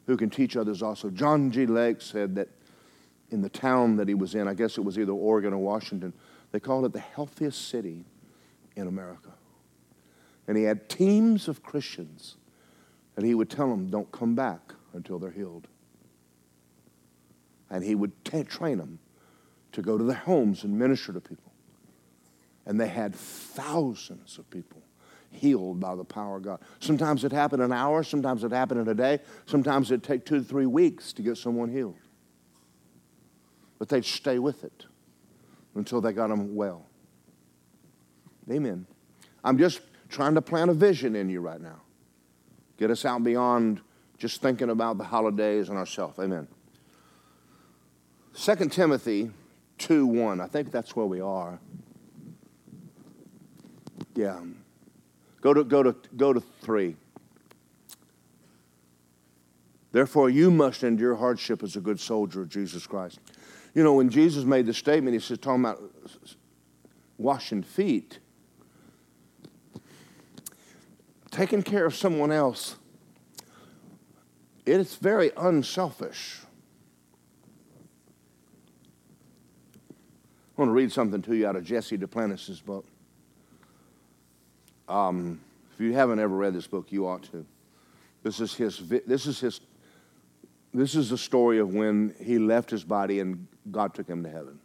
[0.05, 1.09] who can teach others also.
[1.09, 1.65] John G.
[1.65, 2.49] Lake said that
[3.31, 6.13] in the town that he was in, I guess it was either Oregon or Washington,
[6.51, 8.03] they called it the healthiest city
[8.75, 9.31] in America.
[10.47, 12.35] And he had teams of Christians,
[13.15, 15.67] and he would tell them, don't come back until they're healed
[17.71, 18.99] and he would t- train them
[19.71, 21.51] to go to their homes and minister to people.
[22.65, 24.83] And they had thousands of people
[25.31, 26.59] healed by the power of God.
[26.81, 30.25] Sometimes it happened in an hour, sometimes it happened in a day, sometimes it'd take
[30.25, 31.95] two to three weeks to get someone healed.
[33.79, 34.85] But they'd stay with it
[35.73, 36.85] until they got them well.
[38.51, 38.85] Amen.
[39.43, 39.79] I'm just
[40.09, 41.81] trying to plant a vision in you right now.
[42.77, 43.79] Get us out beyond
[44.17, 46.19] just thinking about the holidays and ourselves.
[46.19, 46.47] Amen.
[48.33, 49.31] 2 Timothy
[49.77, 50.41] 2 1.
[50.41, 51.59] I think that's where we are.
[54.15, 54.39] Yeah.
[55.41, 56.95] Go to, go to, go to 3.
[59.91, 63.19] Therefore, you must endure hardship as a good soldier of Jesus Christ.
[63.73, 65.81] You know, when Jesus made the statement, he talking about
[67.17, 68.19] washing feet,
[71.29, 72.75] taking care of someone else,
[74.65, 76.39] it's very unselfish.
[80.61, 82.85] I want to read something to you out of Jesse Duplantis' book.
[84.87, 85.41] Um,
[85.73, 87.43] if you haven't ever read this book, you ought to.
[88.21, 88.77] This is his.
[89.07, 89.59] This is his.
[90.71, 94.29] This is the story of when he left his body and God took him to
[94.29, 94.59] heaven.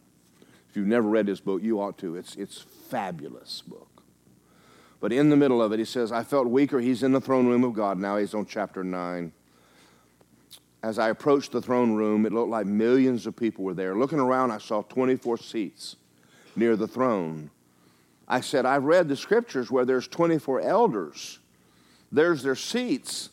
[0.69, 2.15] If you've never read this book, you ought to.
[2.15, 4.03] It's it's fabulous book.
[4.99, 7.47] But in the middle of it, he says, "I felt weaker." He's in the throne
[7.47, 8.17] room of God now.
[8.17, 9.31] He's on chapter nine
[10.83, 13.95] as I approached the throne room, it looked like millions of people were there.
[13.95, 15.95] Looking around, I saw 24 seats
[16.55, 17.49] near the throne.
[18.27, 21.39] I said, I've read the scriptures where there's 24 elders.
[22.11, 23.29] There's their seats,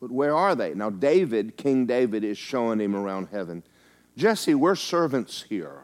[0.00, 0.74] but where are they?
[0.74, 3.62] Now, David, King David, is showing him around heaven.
[4.16, 5.80] Jesse, we're servants here.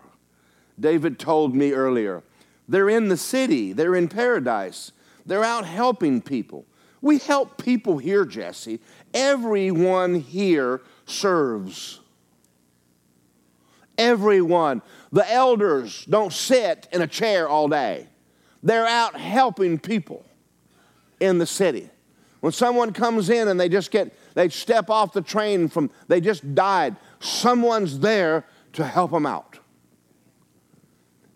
[0.79, 2.23] David told me earlier,
[2.69, 4.93] they're in the city, they're in paradise,
[5.27, 6.65] they're out helping people.
[7.03, 8.81] We help people here, Jesse.
[9.15, 12.01] Everyone here serves.
[13.99, 14.83] Everyone.
[15.13, 18.09] The elders don't sit in a chair all day,
[18.63, 20.25] they're out helping people.
[21.21, 21.91] in the city.
[22.41, 26.21] When someone comes in and they just get, they step off the train from, they
[26.21, 29.59] just died, someone's there to help them out.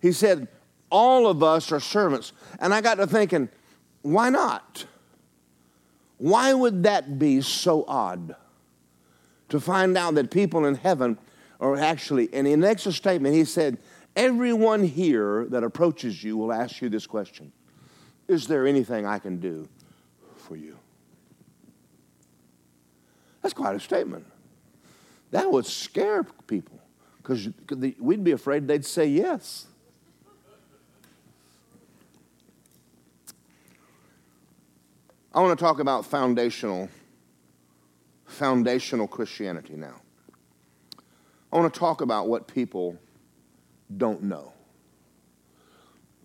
[0.01, 0.49] He said,
[0.91, 2.33] all of us are servants.
[2.59, 3.51] And I got to thinking,
[4.03, 4.87] why not?
[6.19, 8.37] Why would that be so odd?
[9.51, 11.19] To find out that people in heaven
[11.61, 13.79] are actually, and in the next statement, he said,
[14.17, 17.53] Everyone here that approaches you will ask you this question
[18.29, 19.69] Is there anything I can do
[20.37, 20.79] for you?
[23.43, 24.25] That's quite a statement.
[25.31, 26.81] That would scare people
[27.19, 27.49] because
[27.99, 29.67] we'd be afraid they'd say yes.
[35.35, 36.89] I want to talk about foundational
[38.25, 40.01] foundational Christianity now.
[41.53, 42.97] I want to talk about what people
[43.97, 44.53] don't know.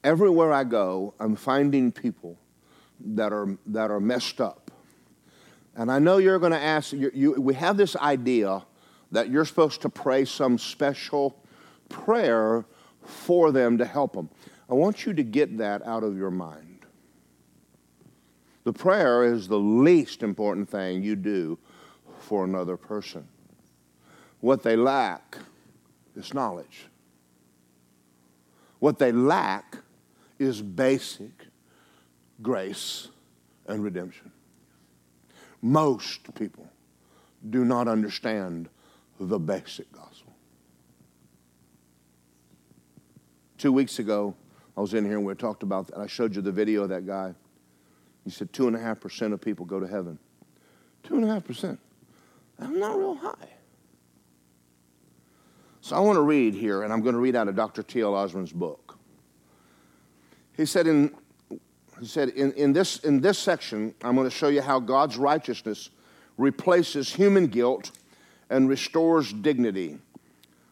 [0.03, 2.37] Everywhere I go, I'm finding people
[2.99, 4.71] that are, that are messed up.
[5.75, 8.63] And I know you're going to ask, you, you, we have this idea
[9.11, 11.35] that you're supposed to pray some special
[11.89, 12.63] prayer
[13.03, 14.29] for them to help them.
[14.69, 16.68] I want you to get that out of your mind.
[18.69, 21.57] The prayer is the least important thing you do
[22.19, 23.27] for another person.
[24.41, 25.39] What they lack
[26.15, 26.85] is knowledge.
[28.77, 29.77] What they lack
[30.37, 31.31] is basic
[32.43, 33.07] grace
[33.65, 34.31] and redemption.
[35.63, 36.69] Most people
[37.49, 38.69] do not understand
[39.19, 40.31] the basic gospel.
[43.57, 44.35] Two weeks ago,
[44.77, 45.97] I was in here and we talked about that.
[45.97, 47.33] I showed you the video of that guy.
[48.29, 50.19] He said 2.5% of people go to heaven.
[51.07, 51.79] 2.5%.
[52.59, 53.33] That's not real high.
[55.81, 57.81] So I want to read here, and I'm going to read out of Dr.
[57.81, 58.13] T.L.
[58.13, 58.99] Osborn's book.
[60.55, 61.11] He said in,
[61.99, 65.17] he said, in, in, this, in this section, I'm going to show you how God's
[65.17, 65.89] righteousness
[66.37, 67.89] replaces human guilt
[68.51, 69.97] and restores dignity.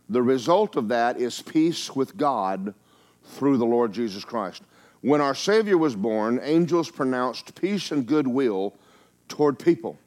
[0.09, 2.75] The result of that is peace with God
[3.23, 4.61] through the Lord Jesus Christ.
[5.07, 8.73] When our Savior was born, angels pronounced peace and goodwill
[9.29, 9.97] toward people.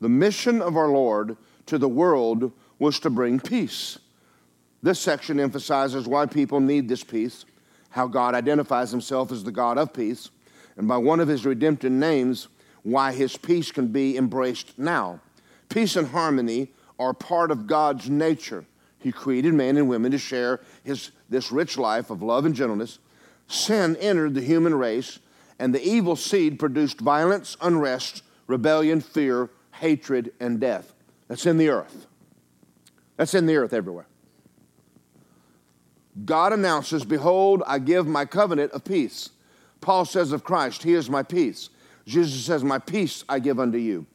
[0.00, 1.36] The mission of our Lord
[1.66, 2.50] to the world
[2.80, 4.00] was to bring peace.
[4.82, 7.44] This section emphasizes why people need this peace,
[7.90, 10.28] how God identifies himself as the God of peace,
[10.76, 12.48] and by one of his redemptive names,
[12.82, 15.20] why his peace can be embraced now.
[15.68, 18.64] Peace and harmony are part of God's nature.
[18.98, 22.98] He created man and women to share his, this rich life of love and gentleness.
[23.48, 25.18] Sin entered the human race,
[25.58, 30.92] and the evil seed produced violence, unrest, rebellion, fear, hatred, and death.
[31.26, 32.06] That's in the earth.
[33.16, 34.06] That's in the earth everywhere.
[36.24, 39.30] God announces, Behold, I give my covenant of peace.
[39.80, 41.70] Paul says of Christ, He is my peace.
[42.06, 44.06] Jesus says, My peace I give unto you.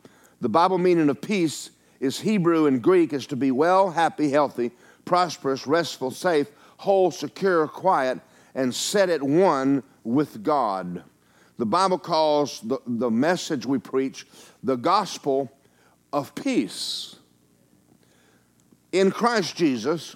[0.41, 4.71] The Bible meaning of peace is Hebrew and Greek is to be well, happy, healthy,
[5.05, 8.19] prosperous, restful, safe, whole, secure, quiet,
[8.55, 11.03] and set at one with God.
[11.57, 14.25] The Bible calls the, the message we preach
[14.63, 15.51] the gospel
[16.11, 17.15] of peace.
[18.91, 20.15] In Christ Jesus,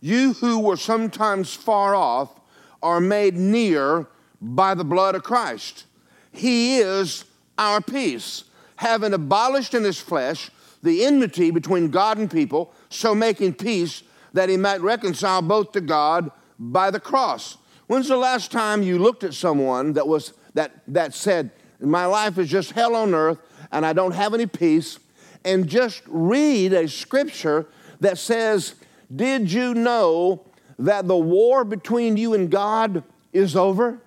[0.00, 2.40] you who were sometimes far off
[2.82, 4.06] are made near
[4.40, 5.84] by the blood of Christ.
[6.32, 7.24] He is
[7.58, 8.44] our peace,
[8.76, 10.50] having abolished in his flesh
[10.82, 14.02] the enmity between God and people, so making peace
[14.34, 17.56] that he might reconcile both to God by the cross.
[17.86, 22.38] When's the last time you looked at someone that was that that said, "My life
[22.38, 23.38] is just hell on earth
[23.70, 24.98] and I don't have any peace,"
[25.44, 27.66] and just read a scripture
[28.00, 28.74] that says,
[29.14, 30.42] "Did you know
[30.78, 33.98] that the war between you and God is over?"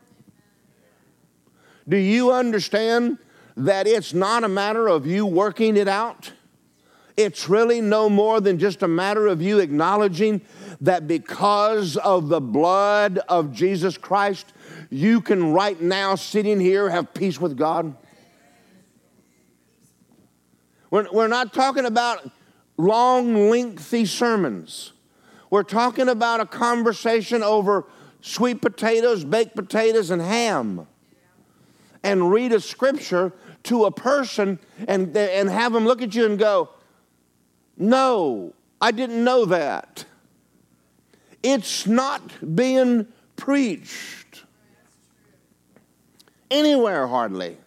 [1.87, 3.17] Do you understand
[3.57, 6.33] that it's not a matter of you working it out?
[7.19, 10.39] It's really no more than just a matter of you acknowledging
[10.79, 14.53] that because of the blood of Jesus Christ,
[14.89, 17.93] you can right now, sitting here, have peace with God.
[20.89, 22.31] We're, we're not talking about
[22.77, 24.93] long, lengthy sermons.
[25.49, 27.83] We're talking about a conversation over
[28.21, 30.87] sweet potatoes, baked potatoes, and ham.
[32.01, 34.57] And read a scripture to a person
[34.87, 36.69] and, and have them look at you and go,
[37.79, 40.05] no, I didn't know that.
[41.41, 42.21] It's not
[42.55, 43.07] being
[43.37, 44.43] preached
[46.51, 47.57] anywhere hardly.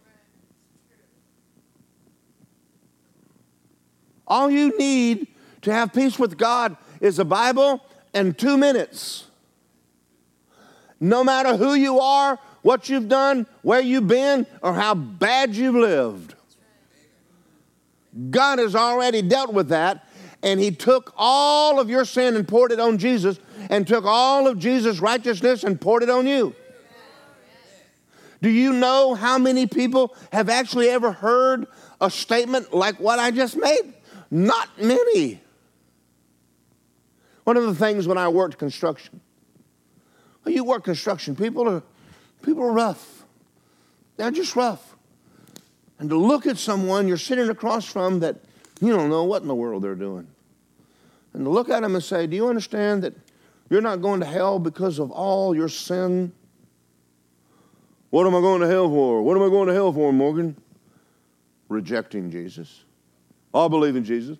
[4.26, 5.26] All you need
[5.62, 7.84] to have peace with God is a Bible
[8.14, 9.24] and two minutes.
[11.00, 15.74] No matter who you are, what you've done, where you've been, or how bad you've
[15.74, 16.34] lived.
[18.30, 20.06] God has already dealt with that,
[20.42, 23.38] and He took all of your sin and poured it on Jesus,
[23.70, 26.54] and took all of Jesus' righteousness and poured it on you.
[28.42, 31.66] Do you know how many people have actually ever heard
[32.00, 33.94] a statement like what I just made?
[34.32, 35.40] Not many.
[37.44, 39.20] One of the things when I worked construction,
[40.44, 41.82] well, you work construction, people are
[42.42, 43.24] people are rough.
[44.16, 44.91] They're just rough.
[46.03, 48.34] And to look at someone you're sitting across from that
[48.80, 50.26] you don't know what in the world they're doing.
[51.32, 53.14] And to look at them and say, Do you understand that
[53.70, 56.32] you're not going to hell because of all your sin?
[58.11, 59.22] What am I going to hell for?
[59.22, 60.57] What am I going to hell for, Morgan?
[61.68, 62.82] Rejecting Jesus.
[63.55, 64.38] I believe in Jesus.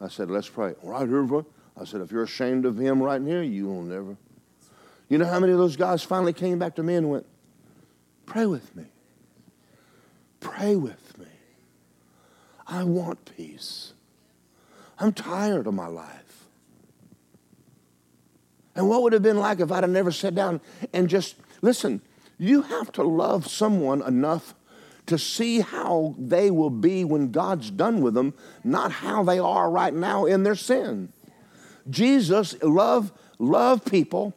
[0.00, 0.74] I said, Let's pray.
[0.84, 1.26] Right here,
[1.76, 4.16] I said, if you're ashamed of him right here, you will never.
[5.08, 7.26] You know how many of those guys finally came back to me and went,
[8.24, 8.84] Pray with me.
[10.42, 11.26] Pray with me.
[12.66, 13.94] I want peace.
[14.98, 16.48] I'm tired of my life.
[18.74, 20.60] And what would have been like if I'd have never sat down
[20.92, 22.02] and just, listen,
[22.38, 24.54] you have to love someone enough
[25.06, 28.34] to see how they will be when God's done with them,
[28.64, 31.12] not how they are right now in their sin.
[31.90, 34.34] Jesus loved, loved people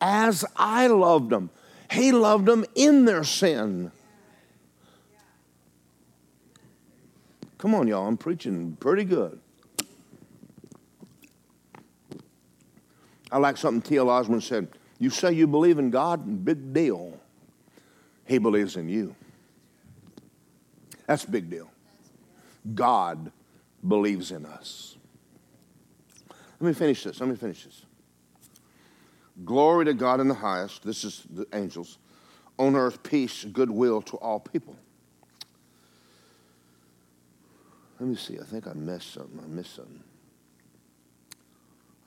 [0.00, 1.50] as I loved them.
[1.90, 3.90] He loved them in their sin.
[7.62, 9.38] Come on, y'all, I'm preaching pretty good.
[13.30, 14.10] I like something T.L.
[14.10, 14.66] Osborn said.
[14.98, 17.20] You say you believe in God, big deal.
[18.24, 19.14] He believes in you.
[21.06, 21.70] That's a big deal.
[22.74, 23.30] God
[23.86, 24.96] believes in us.
[26.58, 27.20] Let me finish this.
[27.20, 27.86] Let me finish this.
[29.44, 30.82] Glory to God in the highest.
[30.82, 31.98] This is the angels.
[32.58, 34.74] On earth, peace, goodwill to all people.
[38.02, 38.36] Let me see.
[38.36, 39.38] I think I missed something.
[39.40, 40.02] I missed something.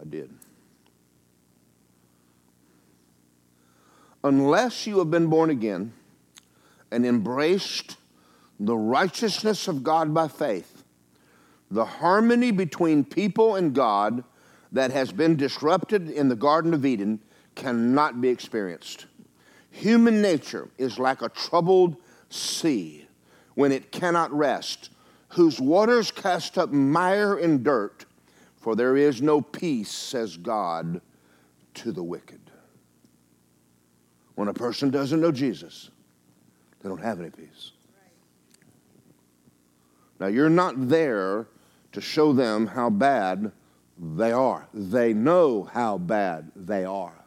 [0.01, 0.29] I did.
[4.21, 5.93] Unless you have been born again
[6.91, 7.95] and embraced
[8.59, 10.83] the righteousness of God by faith,
[11.71, 14.25] the harmony between people and God
[14.73, 17.21] that has been disrupted in the Garden of Eden
[17.55, 19.05] cannot be experienced.
[19.71, 21.95] Human nature is like a troubled
[22.27, 23.07] sea
[23.53, 24.89] when it cannot rest,
[25.35, 28.05] whose waters cast up mire and dirt,
[28.55, 31.01] for there is no peace, says God,
[31.73, 32.39] to the wicked.
[34.35, 35.91] When a person doesn't know Jesus,
[36.79, 37.73] they don't have any peace.
[40.21, 41.47] Now, you're not there
[41.91, 43.51] to show them how bad
[43.97, 44.69] they are.
[44.73, 47.25] They know how bad they are.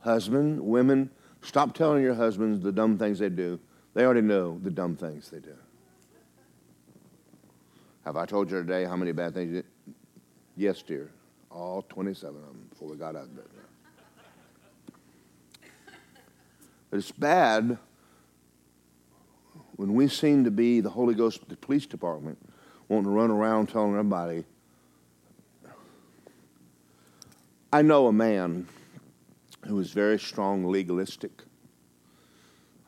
[0.00, 1.10] Husband, women,
[1.42, 3.60] stop telling your husbands the dumb things they do.
[3.92, 5.54] They already know the dumb things they do.
[8.04, 9.94] Have I told you today how many bad things you did?
[10.56, 11.10] Yes, dear.
[11.50, 13.44] All 27 of them before we got out of bed.
[16.90, 17.78] But it's bad
[19.76, 22.38] when we seem to be the Holy Ghost, the police department,
[22.88, 24.44] wanting to run around telling everybody.
[27.72, 28.68] I know a man
[29.66, 31.42] who was very strong legalistic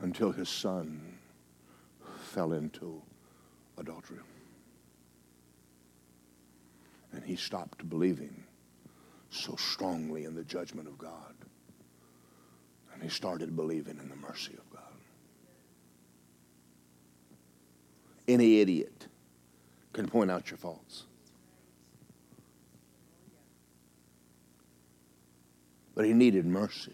[0.00, 1.00] until his son
[2.18, 3.02] fell into
[3.78, 4.18] adultery.
[7.16, 8.44] And he stopped believing
[9.30, 11.34] so strongly in the judgment of God.
[12.92, 14.82] And he started believing in the mercy of God.
[18.28, 19.06] Any idiot
[19.94, 21.04] can point out your faults.
[25.94, 26.92] But he needed mercy.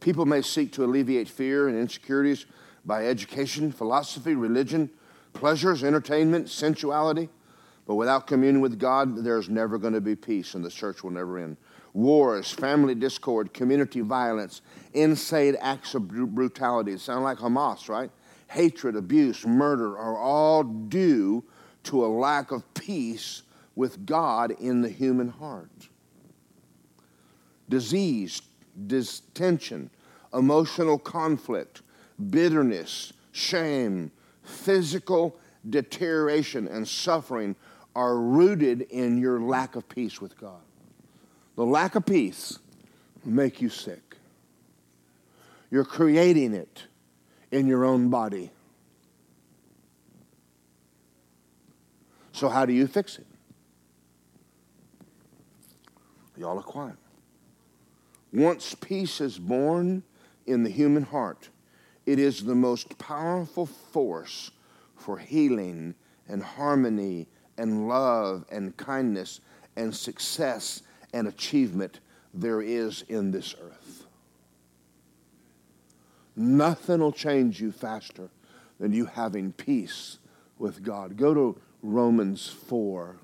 [0.00, 2.46] People may seek to alleviate fear and insecurities
[2.84, 4.90] by education, philosophy, religion,
[5.32, 7.28] pleasures, entertainment, sensuality.
[7.86, 11.10] But without communion with God, there's never going to be peace and the church will
[11.10, 11.56] never end
[11.94, 14.60] wars, family discord, community violence,
[14.92, 16.98] insane acts of brutality.
[16.98, 18.10] sound like Hamas, right?
[18.48, 21.44] Hatred, abuse, murder are all due
[21.84, 23.42] to a lack of peace
[23.76, 25.88] with God in the human heart.
[27.68, 28.42] Disease,
[28.86, 29.88] distension,
[30.32, 31.82] emotional conflict,
[32.30, 34.10] bitterness, shame,
[34.42, 35.38] physical
[35.68, 37.56] deterioration, and suffering
[37.96, 40.60] are rooted in your lack of peace with God.
[41.56, 42.58] The lack of peace
[43.24, 44.16] make you sick.
[45.70, 46.84] You're creating it
[47.50, 48.50] in your own body.
[52.32, 53.26] So, how do you fix it?
[56.36, 56.96] Y'all are quiet.
[58.32, 60.02] Once peace is born
[60.46, 61.48] in the human heart,
[62.06, 64.50] it is the most powerful force
[64.96, 65.94] for healing
[66.28, 67.26] and harmony
[67.56, 69.40] and love and kindness
[69.76, 70.82] and success
[71.12, 72.00] and achievement
[72.32, 74.06] there is in this earth.
[76.36, 78.28] Nothing will change you faster
[78.80, 80.18] than you having peace
[80.58, 81.16] with God.
[81.16, 83.16] Go to Romans 4.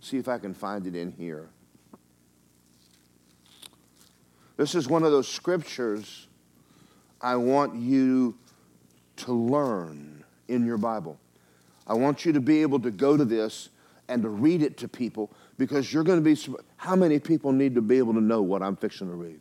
[0.00, 1.50] See if I can find it in here.
[4.56, 6.28] This is one of those scriptures
[7.20, 8.36] I want you
[9.16, 11.18] to learn in your Bible.
[11.86, 13.68] I want you to be able to go to this
[14.08, 16.38] and to read it to people because you're going to be.
[16.76, 19.40] How many people need to be able to know what I'm fixing to read?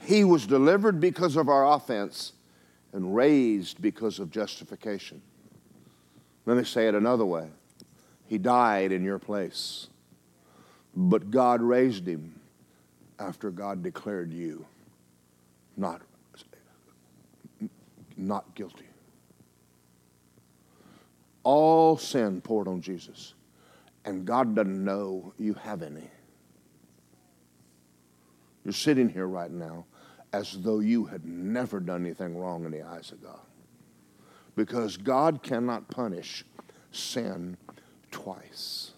[0.00, 2.32] He was delivered because of our offense
[2.92, 5.22] and raised because of justification.
[6.46, 7.48] Let me say it another way
[8.26, 9.88] He died in your place,
[10.94, 12.38] but God raised him
[13.18, 14.66] after God declared you
[15.76, 16.02] not,
[18.16, 18.86] not guilty.
[21.42, 23.34] All sin poured on Jesus,
[24.04, 26.08] and God doesn't know you have any.
[28.64, 29.84] You're sitting here right now
[30.32, 33.40] as though you had never done anything wrong in the eyes of God.
[34.56, 36.44] Because God cannot punish
[36.90, 37.56] sin
[38.10, 38.92] twice.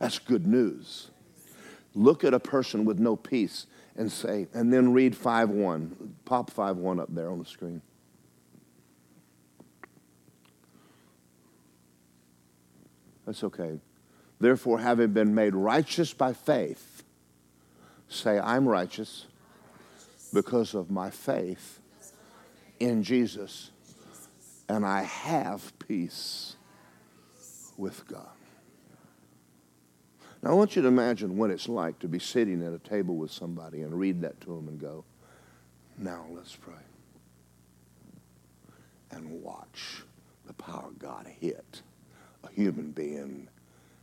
[0.00, 1.10] That's good news.
[1.94, 3.66] Look at a person with no peace
[3.96, 6.14] and say, and then read 5 1.
[6.24, 7.82] Pop 5 1 up there on the screen.
[13.26, 13.78] That's okay.
[14.40, 17.02] Therefore, having been made righteous by faith,
[18.08, 19.26] say, I'm righteous
[20.32, 21.80] because of my faith
[22.78, 23.70] in Jesus,
[24.68, 26.56] and I have peace
[27.76, 28.39] with God.
[30.42, 33.16] Now, I want you to imagine what it's like to be sitting at a table
[33.16, 35.04] with somebody and read that to them and go,
[35.98, 36.72] now let's pray.
[39.10, 40.02] And watch
[40.46, 41.82] the power of God hit
[42.42, 43.48] a human being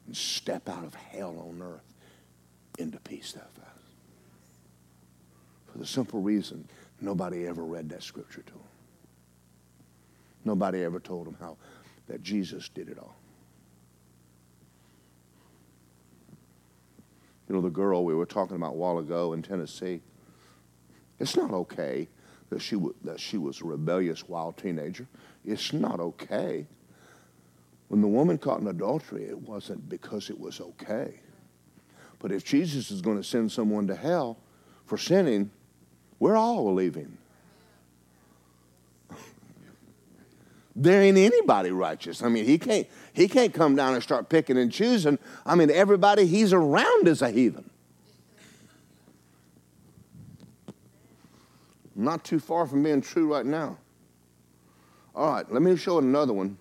[0.06, 1.94] and step out of hell on earth
[2.78, 3.68] into peace that fast.
[5.72, 6.68] For the simple reason
[7.02, 8.62] nobody ever read that scripture to them.
[10.46, 11.58] Nobody ever told them how
[12.08, 13.16] that Jesus did it all.
[17.48, 20.02] You know, the girl we were talking about a while ago in Tennessee,
[21.20, 22.08] it's not okay
[22.50, 25.08] that she, w- that she was a rebellious, wild teenager.
[25.46, 26.66] It's not okay.
[27.88, 31.20] When the woman caught in adultery, it wasn't because it was okay.
[32.20, 34.38] But if Jesus is going to send someone to hell
[34.86, 35.52] for sinning,
[36.20, 37.18] we're all leaving.
[40.80, 42.22] There ain't anybody righteous.
[42.22, 45.18] I mean, he can't, he can't come down and start picking and choosing.
[45.44, 47.68] I mean, everybody he's around is a heathen.
[51.96, 53.80] Not too far from being true right now.
[55.16, 56.60] All right, let me show another one.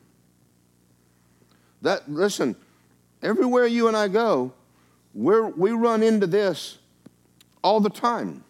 [1.82, 2.56] That listen,
[3.22, 4.54] everywhere you and I go,
[5.12, 6.78] we we run into this
[7.62, 8.44] all the time.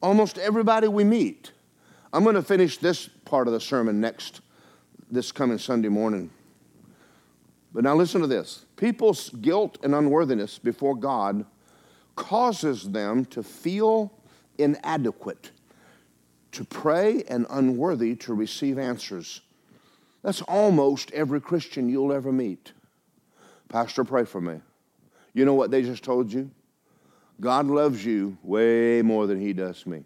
[0.00, 1.52] Almost everybody we meet.
[2.12, 4.42] I'm going to finish this part of the sermon next,
[5.10, 6.30] this coming Sunday morning.
[7.72, 11.46] But now listen to this people's guilt and unworthiness before God
[12.16, 14.12] causes them to feel
[14.58, 15.50] inadequate,
[16.52, 19.40] to pray, and unworthy to receive answers.
[20.22, 22.72] That's almost every Christian you'll ever meet.
[23.68, 24.60] Pastor, pray for me.
[25.32, 26.50] You know what they just told you?
[27.40, 30.04] God loves you way more than he does me.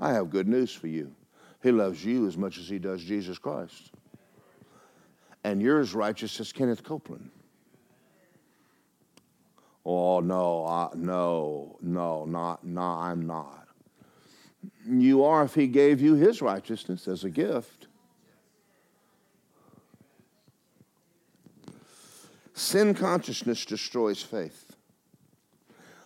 [0.00, 1.14] I have good news for you.
[1.62, 3.92] He loves you as much as he does Jesus Christ.
[5.44, 7.30] And you're as righteous as Kenneth Copeland.
[9.84, 13.68] Oh, no, I, no, no, not, no, I'm not.
[14.88, 17.86] You are if he gave you his righteousness as a gift.
[22.54, 24.76] Sin consciousness destroys faith.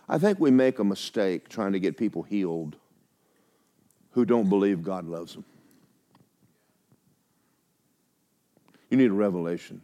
[0.07, 2.77] I think we make a mistake trying to get people healed
[4.15, 5.43] who don't believe God loves them.
[8.89, 9.81] You need a revelation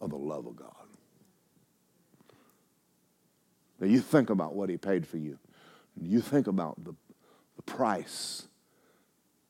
[0.00, 0.74] of the love of God.
[3.78, 5.38] Now, you think about what He paid for you.
[5.96, 6.94] You think about the,
[7.54, 8.48] the price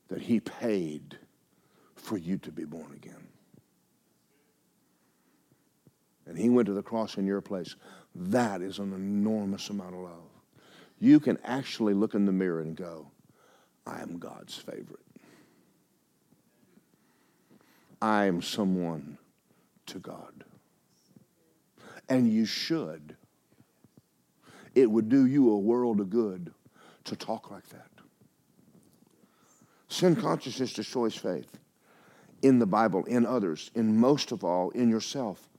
[0.09, 1.17] that He paid
[1.95, 3.27] for you to be born again.
[6.27, 7.75] And He went to the cross in your place.
[8.13, 10.29] That is an enormous amount of love.
[10.99, 13.07] You can actually look in the mirror and go,
[13.85, 14.99] I am God's favorite.
[18.01, 19.17] I'm someone
[19.87, 20.43] to God.
[22.09, 23.15] And you should.
[24.73, 26.53] It would do you a world of good
[27.05, 27.87] to talk like that.
[29.89, 31.59] Sin consciousness destroys faith
[32.41, 35.49] in the Bible, in others, in most of all, in yourself.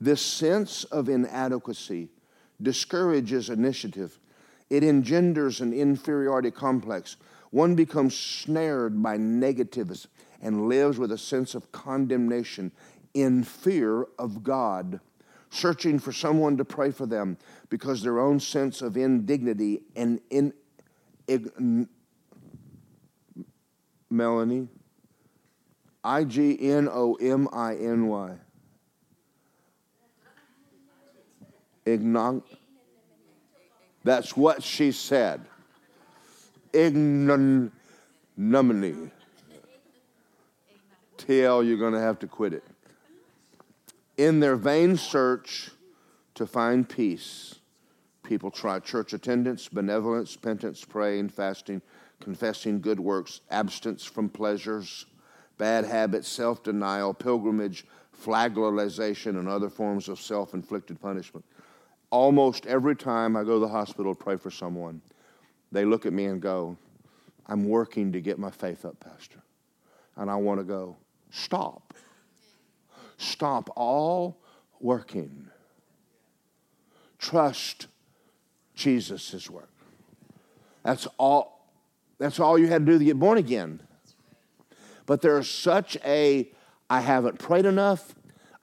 [0.00, 2.08] This sense of inadequacy
[2.62, 4.18] discourages initiative.
[4.70, 7.16] It engenders an inferiority complex.
[7.50, 10.06] One becomes snared by negativism
[10.40, 12.72] and lives with a sense of condemnation
[13.12, 15.00] in fear of God,
[15.50, 17.36] searching for someone to pray for them
[17.68, 20.52] because their own sense of indignity and in,
[21.26, 21.88] in
[24.08, 24.68] Melanie,
[26.02, 28.36] I G N O M I N Y.
[31.86, 32.42] Ignon.
[34.04, 35.49] That's what she said.
[36.72, 37.70] Ignominy.
[41.18, 42.64] TL, you're going to have to quit it.
[44.16, 45.70] In their vain search
[46.34, 47.56] to find peace,
[48.22, 51.82] people try church attendance, benevolence, penance, praying, fasting,
[52.20, 55.06] confessing good works, abstinence from pleasures,
[55.58, 61.44] bad habits, self denial, pilgrimage, flagellation, and other forms of self inflicted punishment.
[62.10, 65.00] Almost every time I go to the hospital to pray for someone,
[65.72, 66.76] they look at me and go,
[67.46, 69.40] I'm working to get my faith up, Pastor.
[70.16, 70.96] And I want to go,
[71.30, 71.94] stop.
[73.16, 74.40] Stop all
[74.80, 75.48] working.
[77.18, 77.86] Trust
[78.74, 79.68] Jesus' work.
[80.82, 81.68] That's all,
[82.18, 83.80] that's all you had to do to get born again.
[85.06, 86.50] But there's such a,
[86.88, 88.14] I haven't prayed enough,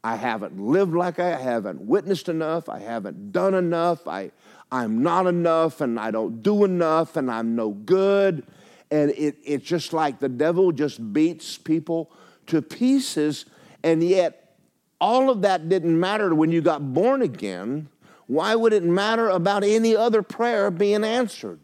[0.04, 4.32] I haven't lived like I, I haven't witnessed enough, I haven't done enough, I,
[4.72, 8.46] I'm not enough, and I don't do enough, and I'm no good.
[8.92, 12.12] And it, it's just like the devil just beats people
[12.48, 13.46] to pieces,
[13.84, 14.56] and yet
[15.00, 17.90] all of that didn't matter when you got born again.
[18.28, 21.60] Why would it matter about any other prayer being answered?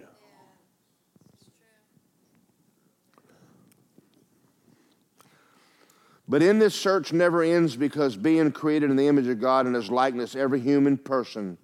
[6.28, 9.76] But in this search never ends because being created in the image of God and
[9.76, 11.58] his likeness, every human person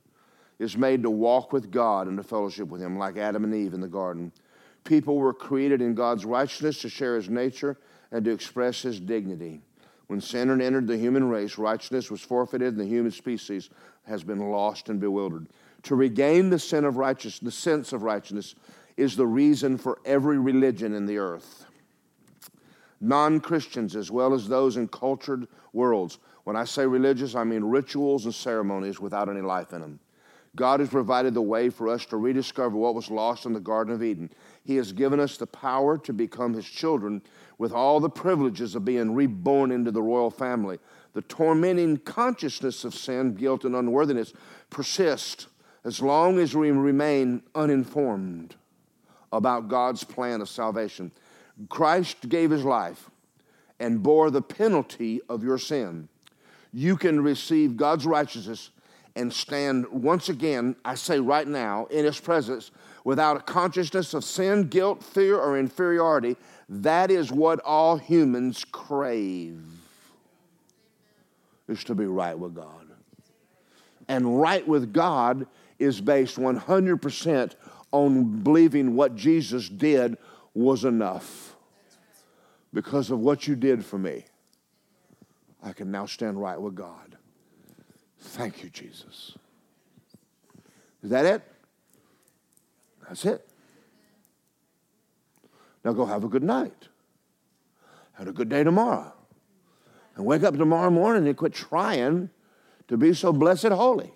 [0.59, 3.73] is made to walk with God and to fellowship with him, like Adam and Eve
[3.73, 4.31] in the garden.
[4.83, 7.77] People were created in God's righteousness to share his nature
[8.11, 9.61] and to express his dignity.
[10.07, 13.69] When sin entered the human race, righteousness was forfeited, and the human species
[14.05, 15.47] has been lost and bewildered.
[15.83, 18.55] To regain the sin of righteousness, the sense of righteousness,
[18.97, 21.65] is the reason for every religion in the earth.
[22.99, 26.17] Non Christians, as well as those in cultured worlds.
[26.43, 29.99] When I say religious, I mean rituals and ceremonies without any life in them.
[30.55, 33.93] God has provided the way for us to rediscover what was lost in the Garden
[33.93, 34.31] of Eden.
[34.63, 37.21] He has given us the power to become His children
[37.57, 40.79] with all the privileges of being reborn into the royal family.
[41.13, 44.33] The tormenting consciousness of sin, guilt, and unworthiness
[44.69, 45.47] persist
[45.83, 48.55] as long as we remain uninformed
[49.31, 51.11] about God's plan of salvation.
[51.69, 53.09] Christ gave his life
[53.79, 56.09] and bore the penalty of your sin.
[56.71, 58.71] You can receive God's righteousness
[59.15, 62.71] and stand once again, I say right now, in his presence
[63.03, 66.37] without a consciousness of sin, guilt, fear, or inferiority.
[66.67, 69.63] That is what all humans crave,
[71.67, 72.87] is to be right with God.
[74.07, 75.47] And right with God
[75.77, 77.53] is based 100%
[77.91, 80.17] on believing what Jesus did
[80.53, 81.55] was enough.
[82.73, 84.25] Because of what you did for me,
[85.63, 87.08] I can now stand right with God.
[88.19, 89.37] Thank you, Jesus.
[91.03, 91.41] Is that it?
[93.07, 93.47] That's it.
[95.83, 96.89] Now go have a good night.
[98.13, 99.13] Have a good day tomorrow.
[100.15, 102.29] And wake up tomorrow morning and quit trying
[102.89, 104.11] to be so blessed holy.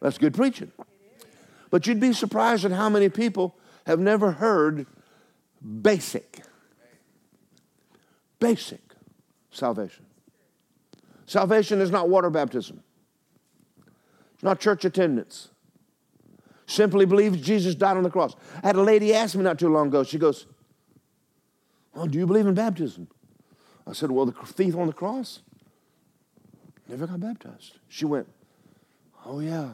[0.00, 0.72] That's good preaching.
[1.70, 3.56] But you'd be surprised at how many people
[3.86, 4.86] have never heard
[5.82, 6.42] basic,
[8.38, 8.80] basic
[9.50, 10.07] salvation.
[11.28, 12.82] Salvation is not water baptism.
[14.32, 15.50] It's not church attendance.
[16.64, 18.34] Simply believe Jesus died on the cross.
[18.62, 20.46] I had a lady ask me not too long ago, she goes,
[21.94, 23.08] Well, do you believe in baptism?
[23.86, 25.40] I said, Well, the thief on the cross
[26.88, 27.78] never got baptized.
[27.88, 28.26] She went,
[29.26, 29.72] Oh, yeah.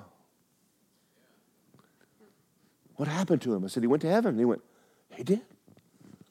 [2.96, 3.64] What happened to him?
[3.64, 4.36] I said, He went to heaven.
[4.36, 4.62] He went,
[5.10, 5.42] He did.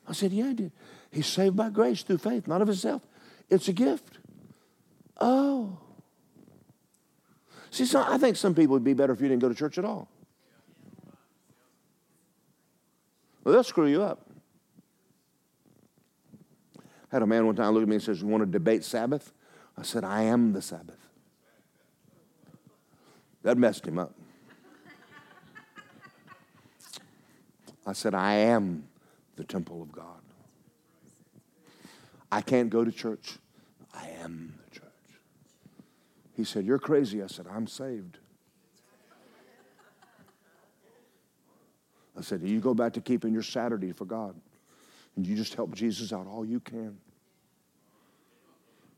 [0.05, 0.71] I said, Yeah, he did.
[1.11, 3.07] He's saved by grace through faith, not of himself.
[3.49, 4.12] It's a gift.
[5.19, 5.77] Oh.
[7.71, 9.77] See, so I think some people would be better if you didn't go to church
[9.77, 10.07] at all.
[13.43, 14.29] Well, they'll screw you up.
[17.11, 19.33] Had a man one time look at me and says, You want to debate Sabbath?
[19.77, 20.97] I said, I am the Sabbath.
[23.43, 24.15] That messed him up.
[27.85, 28.87] I said, I am
[29.35, 30.21] the temple of God.
[32.31, 33.37] I can't go to church.
[33.93, 34.55] I am.
[36.35, 37.21] He said, You're crazy.
[37.21, 38.17] I said, I'm saved.
[42.17, 44.35] I said, You go back to keeping your Saturday for God.
[45.15, 46.97] And you just help Jesus out all you can.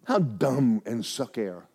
[0.05, 1.65] How dumb and suck air.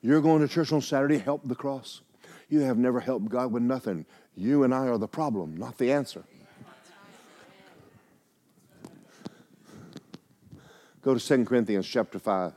[0.00, 2.02] You're going to church on Saturday, help the cross.
[2.48, 4.06] You have never helped God with nothing.
[4.36, 6.24] You and I are the problem, not the answer.
[11.02, 12.52] Go to 2 Corinthians chapter 5.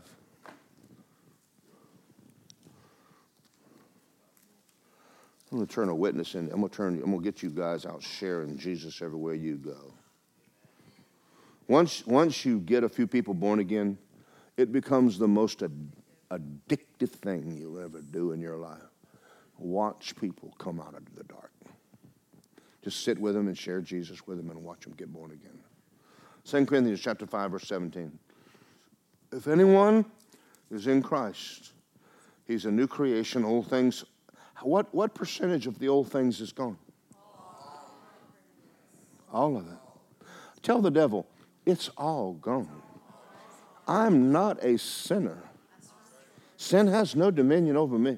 [5.52, 6.52] I'm going to turn a witness in.
[6.52, 6.95] I'm going to turn.
[6.95, 9.93] I'm going to get you guys out sharing Jesus everywhere you go.
[11.68, 13.98] Once, once you get a few people born again,
[14.58, 15.91] it becomes the most ad-
[16.32, 18.82] addictive thing you'll ever do in your life.
[19.58, 21.52] Watch people come out of the dark.
[22.84, 25.60] Just sit with them and share Jesus with them and watch them get born again.
[26.45, 28.18] 2 Corinthians chapter 5, verse 17.
[29.34, 30.06] If anyone
[30.72, 31.74] is in Christ,
[32.45, 33.43] he's a new creation.
[33.43, 34.06] Old things.
[34.62, 36.78] What, what percentage of the old things is gone?
[39.32, 40.28] All of it.
[40.64, 41.28] Tell the devil,
[41.66, 42.82] it's all gone.
[43.88, 45.43] I'm not a sinner.
[46.58, 48.18] Sin has no dominion over me.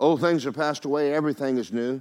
[0.00, 2.00] Old things are passed away, everything is new.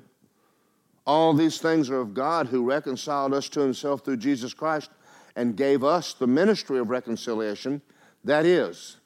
[1.05, 4.91] All these things are of God who reconciled us to himself through Jesus Christ
[5.35, 7.81] and gave us the ministry of reconciliation.
[8.23, 8.97] That is,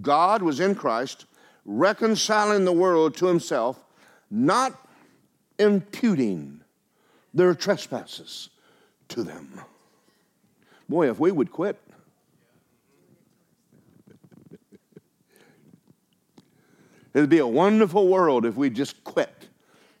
[0.00, 1.26] God was in Christ,
[1.64, 3.84] reconciling the world to himself,
[4.30, 4.88] not
[5.58, 6.60] imputing
[7.34, 8.50] their trespasses
[9.08, 9.60] to them.
[10.88, 11.78] Boy, if we would quit.
[17.14, 19.48] It'd be a wonderful world if we just quit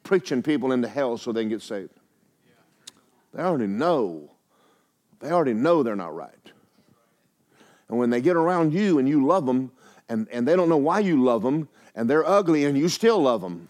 [0.02, 1.90] preaching people into hell so they can get saved.
[3.34, 4.30] They already know.
[5.20, 6.34] They already know they're not right.
[7.88, 9.70] And when they get around you and you love them,
[10.08, 13.20] and, and they don't know why you love them, and they're ugly and you still
[13.20, 13.68] love them.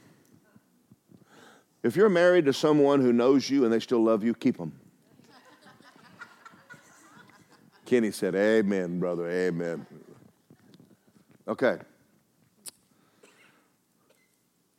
[1.83, 4.73] If you're married to someone who knows you and they still love you, keep them.
[7.87, 9.85] Kenny said, Amen, brother, amen.
[11.49, 11.79] Okay.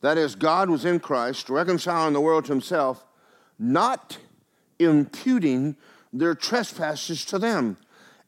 [0.01, 3.05] That is, God was in Christ, reconciling the world to himself,
[3.57, 4.17] not
[4.79, 5.75] imputing
[6.11, 7.77] their trespasses to them,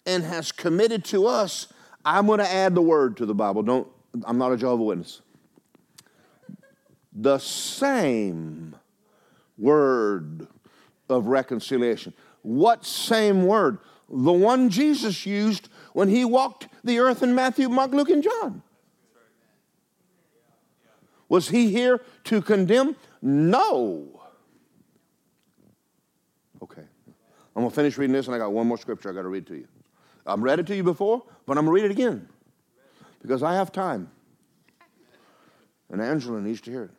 [0.05, 1.67] and has committed to us.
[2.05, 3.63] I'm going to add the word to the Bible.
[3.63, 3.87] Don't,
[4.25, 5.21] I'm not a Jehovah Witness.
[7.11, 8.75] The same
[9.57, 10.47] word
[11.09, 12.13] of reconciliation.
[12.43, 13.79] What same word?
[14.07, 18.61] The one Jesus used when he walked the earth in Matthew, Mark, Luke, and John.
[21.27, 22.95] Was he here to condemn?
[23.21, 24.21] No.
[26.61, 26.83] Okay.
[27.55, 29.29] I'm going to finish reading this, and I got one more scripture I got to
[29.29, 29.67] read to you.
[30.27, 32.27] I've read it to you before, but I'm going to read it again
[33.21, 34.09] because I have time.
[35.89, 36.91] And Angela needs to hear it.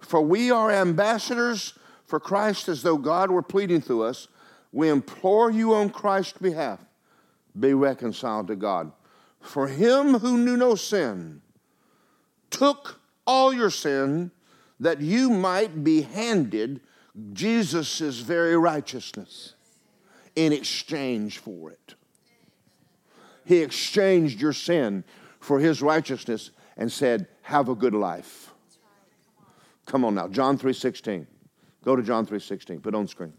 [0.00, 4.28] For we are ambassadors for Christ as though God were pleading through us.
[4.72, 6.80] We implore you on Christ's behalf
[7.58, 8.92] be reconciled to God.
[9.40, 11.42] For him who knew no sin
[12.50, 14.30] took all your sin
[14.80, 16.80] that you might be handed
[17.32, 19.54] Jesus' very righteousness
[20.34, 21.94] in exchange for it.
[23.44, 25.04] He exchanged your sin
[25.40, 28.52] for his righteousness and said, Have a good life.
[29.86, 31.26] Come on now, John 3:16.
[31.84, 32.82] Go to John 3:16.
[32.82, 33.32] Put on screen.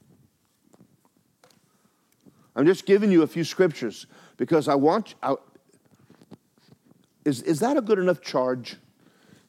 [2.55, 4.05] I'm just giving you a few scriptures
[4.37, 5.15] because I want.
[5.23, 5.35] I,
[7.25, 8.77] is, is that a good enough charge?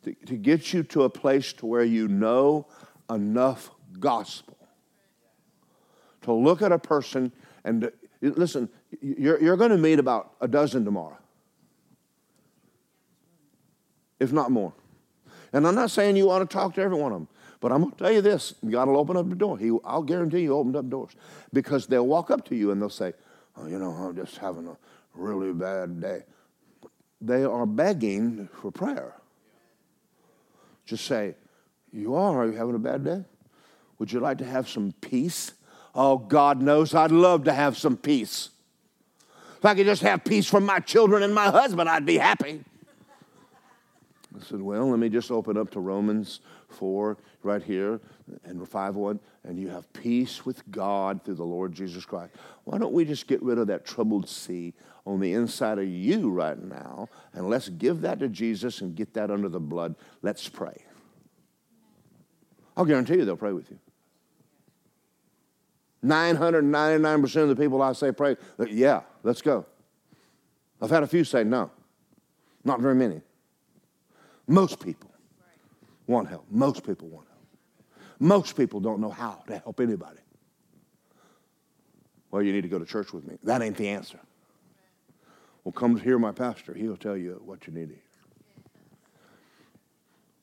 [0.04, 2.66] to, to get you to a place to where you know
[3.10, 4.56] enough gospel
[6.22, 7.32] to look at a person
[7.64, 8.68] and to, listen,
[9.00, 11.18] you're, you're going to meet about a dozen tomorrow,
[14.20, 14.72] if not more.
[15.52, 17.28] And I'm not saying you ought to talk to every one of them,
[17.60, 19.56] but I'm going to tell you this God will open up the door.
[19.56, 21.12] He, I'll guarantee you, opened up doors
[21.52, 23.14] because they'll walk up to you and they'll say,
[23.56, 24.76] oh, You know, I'm just having a
[25.14, 26.22] really bad day.
[27.20, 29.14] They are begging for prayer.
[30.84, 31.36] Just say,
[31.92, 32.42] You are?
[32.42, 33.24] Are you having a bad day?
[33.98, 35.52] Would you like to have some peace?
[35.94, 38.50] Oh, God knows I'd love to have some peace.
[39.64, 42.62] If I could just have peace from my children and my husband, I'd be happy.
[44.36, 47.98] I said, Well, let me just open up to Romans 4 right here
[48.44, 49.20] and 5 1.
[49.44, 52.34] And you have peace with God through the Lord Jesus Christ.
[52.64, 54.74] Why don't we just get rid of that troubled sea
[55.06, 59.14] on the inside of you right now and let's give that to Jesus and get
[59.14, 59.94] that under the blood?
[60.20, 60.76] Let's pray.
[62.76, 63.78] I'll guarantee you they'll pray with you.
[66.04, 68.36] 999% of the people I say pray,
[68.68, 69.64] yeah, let's go.
[70.80, 71.70] I've had a few say no,
[72.64, 73.22] not very many.
[74.46, 75.10] Most people
[76.06, 76.44] want help.
[76.50, 77.40] Most people want help.
[78.18, 80.20] Most people don't know how to help anybody.
[82.30, 83.38] Well, you need to go to church with me.
[83.44, 84.18] That ain't the answer.
[85.62, 86.74] Well, come hear my pastor.
[86.74, 88.02] He'll tell you what you need to hear.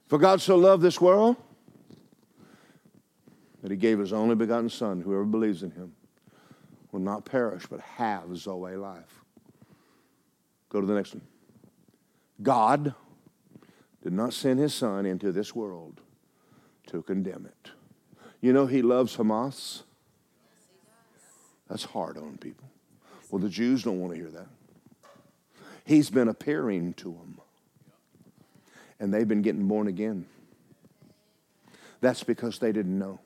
[0.07, 1.37] For God so loved this world
[3.61, 5.01] that he gave his only begotten Son.
[5.01, 5.93] Whoever believes in him
[6.91, 9.23] will not perish, but have Zoe life.
[10.69, 11.23] Go to the next one.
[12.41, 12.95] God
[14.01, 16.01] did not send his Son into this world
[16.87, 17.71] to condemn it.
[18.41, 19.83] You know, he loves Hamas.
[21.69, 22.69] That's hard on people.
[23.29, 24.47] Well, the Jews don't want to hear that.
[25.85, 27.39] He's been appearing to them,
[28.99, 30.25] and they've been getting born again.
[32.01, 33.19] That's because they didn't know.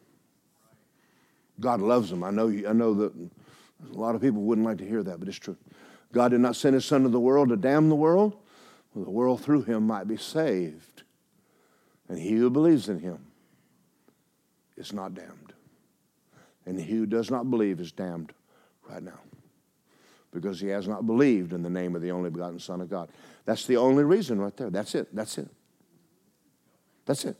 [1.60, 2.24] God loves them.
[2.24, 5.28] I know, I know that a lot of people wouldn't like to hear that, but
[5.28, 5.58] it's true.
[6.12, 8.38] God did not send his Son to the world to damn the world.
[8.95, 11.03] The world through him might be saved.
[12.08, 13.20] And he who believes in him
[14.78, 15.53] is not damned.
[16.66, 18.34] And he who does not believe is damned
[18.89, 19.20] right now
[20.32, 23.10] because he has not believed in the name of the only begotten Son of God.
[23.45, 24.70] That's the only reason right there.
[24.70, 25.14] That's it.
[25.16, 25.47] That's it.
[27.06, 27.38] That's it.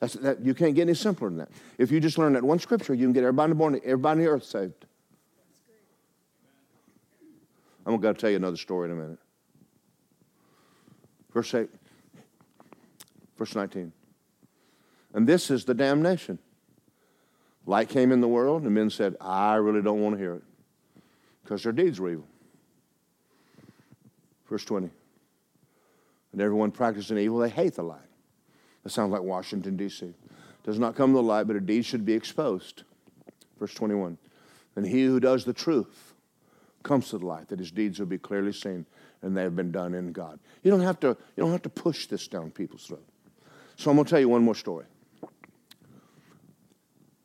[0.00, 1.48] That's, that, you can't get any simpler than that.
[1.78, 4.30] If you just learn that one scripture, you can get everybody born, everybody on the
[4.30, 4.84] earth saved.
[7.86, 9.18] I'm going to tell you another story in a minute.
[11.32, 11.68] Verse 8,
[13.38, 13.92] verse 19.
[15.14, 16.38] And this is the damnation.
[17.64, 20.42] Light came in the world, and men said, I really don't want to hear it
[21.42, 22.26] because their deeds were evil.
[24.48, 24.90] Verse 20.
[26.32, 28.05] And everyone practicing evil, they hate the light
[28.86, 30.14] that sounds like Washington, D.C.
[30.62, 32.84] Does not come to the light, but a deed should be exposed.
[33.58, 34.16] Verse 21.
[34.76, 36.14] And he who does the truth
[36.84, 38.86] comes to the light, that his deeds will be clearly seen
[39.22, 40.38] and they have been done in God.
[40.62, 43.02] You don't have to, you don't have to push this down people's throat.
[43.74, 44.84] So I'm going to tell you one more story.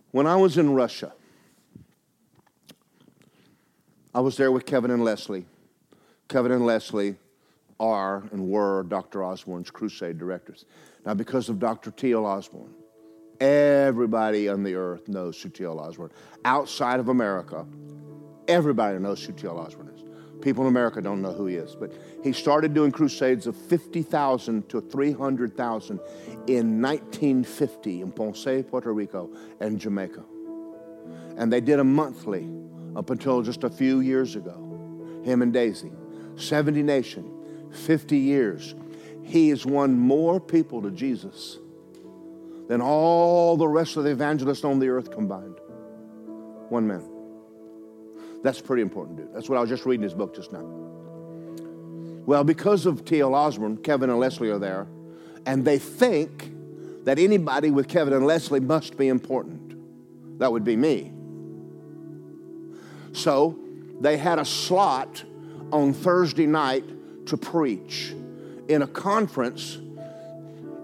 [0.09, 1.13] When I was in Russia,
[4.15, 5.45] I was there with Kevin and Leslie.
[6.27, 7.17] Kevin and Leslie
[7.81, 9.23] are and were Dr.
[9.23, 10.65] Osborn's crusade directors.
[11.05, 11.89] Now, because of Dr.
[11.89, 12.25] T.L.
[12.25, 12.73] Osborn,
[13.39, 15.79] everybody on the earth knows who T.L.
[15.79, 16.11] Osborn.
[16.45, 17.65] Outside of America,
[18.47, 19.57] everybody knows who T.L.
[19.57, 20.03] Osborn is.
[20.41, 21.91] People in America don't know who he is, but
[22.23, 25.99] he started doing crusades of 50,000 to 300,000
[26.47, 29.29] in 1950 in Ponce, Puerto Rico,
[29.59, 30.23] and Jamaica.
[31.37, 32.47] And they did them monthly
[32.95, 35.21] up until just a few years ago.
[35.23, 35.91] Him and Daisy.
[36.35, 37.40] 70 nation,
[37.71, 38.75] 50 years,
[39.23, 41.57] he has won more people to Jesus
[42.67, 45.55] than all the rest of the evangelists on the earth combined.
[46.69, 47.03] One man.
[48.43, 49.33] That's pretty important, dude.
[49.33, 50.63] That's what I was just reading his book just now.
[52.25, 53.35] Well, because of T.L.
[53.35, 54.87] Osborn, Kevin and Leslie are there,
[55.45, 56.51] and they think
[57.03, 60.39] that anybody with Kevin and Leslie must be important.
[60.39, 61.11] That would be me.
[63.13, 63.59] So
[63.99, 65.23] they had a slot
[65.71, 66.85] on Thursday night
[67.25, 68.13] to preach
[68.67, 69.77] in a conference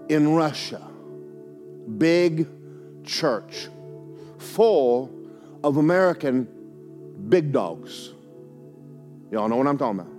[0.08, 0.82] in Russia.
[1.96, 2.46] Big
[3.04, 3.68] church,
[4.38, 5.10] full
[5.64, 6.46] of American
[7.28, 8.10] big dogs.
[9.30, 10.12] Y'all know what I'm talking about?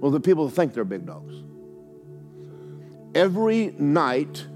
[0.00, 1.34] Well, the people think they're big dogs.
[3.14, 4.46] Every night,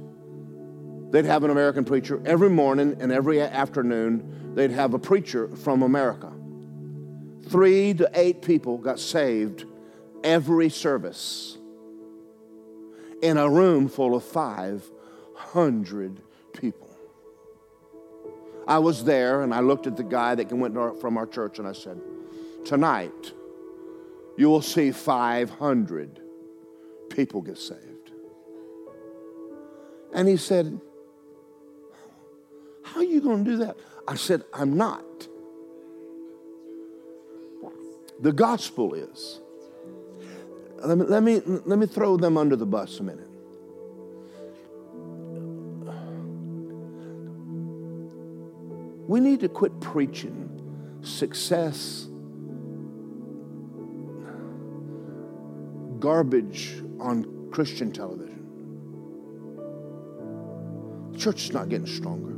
[1.11, 2.21] they'd have an American preacher.
[2.25, 6.33] Every morning and every afternoon, they'd have a preacher from America.
[7.49, 9.65] Three to eight people got saved
[10.25, 11.59] every service
[13.23, 16.21] in a room full of 500
[16.53, 16.91] people.
[18.67, 21.67] I was there and I looked at the guy that went from our church and
[21.67, 22.01] I said,
[22.65, 23.33] Tonight,
[24.37, 26.21] you will see 500
[27.11, 28.11] people get saved.
[30.15, 30.81] And he said,
[32.85, 33.77] How are you going to do that?
[34.07, 35.05] I said, I'm not.
[38.21, 39.41] The gospel is
[40.85, 43.29] let me, let me, let me throw them under the bus a minute.
[49.09, 50.49] We need to quit preaching
[51.03, 52.07] success,
[55.99, 58.47] garbage on Christian television.
[61.13, 62.33] The church is not getting stronger.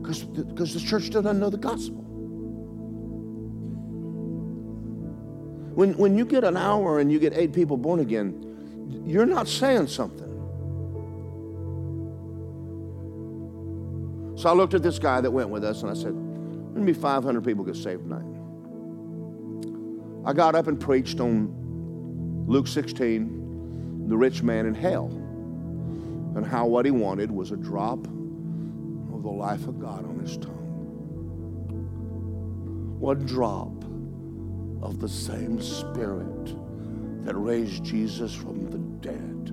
[0.00, 2.03] Because the, because the church doesn't know the gospel.
[5.74, 9.48] When, when you get an hour and you get eight people born again, you're not
[9.48, 10.30] saying something.
[14.36, 16.86] So I looked at this guy that went with us and I said, There's going
[16.86, 18.24] be 500 people get saved tonight.
[20.26, 25.06] I got up and preached on Luke 16, the rich man in hell,
[26.36, 30.36] and how what he wanted was a drop of the life of God on his
[30.36, 30.52] tongue.
[33.00, 33.72] One drop
[34.84, 36.54] of the same Spirit
[37.24, 38.78] that raised Jesus from the
[39.08, 39.50] dead.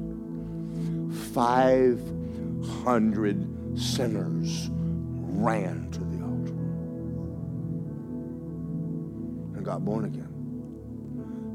[1.33, 6.51] 500 sinners ran to the altar
[9.55, 10.27] and got born again.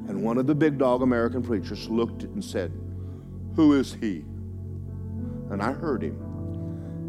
[0.08, 2.72] And one of the big dog American preachers looked and said,
[3.56, 4.24] Who is he?
[5.50, 6.22] And I heard him.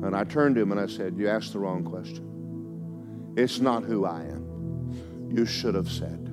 [0.03, 3.33] And I turned to him and I said, You asked the wrong question.
[3.37, 5.29] It's not who I am.
[5.31, 6.26] You should have said,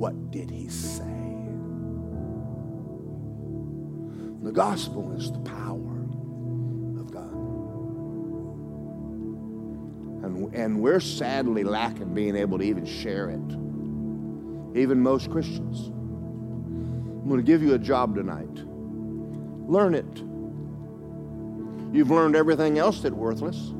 [0.00, 1.04] What did he say?
[4.42, 6.00] The gospel is the power
[6.98, 7.34] of God.
[10.24, 13.42] And, and we're sadly lacking being able to even share it
[14.74, 15.88] even most Christians.
[15.88, 18.64] I'm going to give you a job tonight.
[19.68, 20.18] Learn it.
[21.94, 23.74] You've learned everything else that's worthless.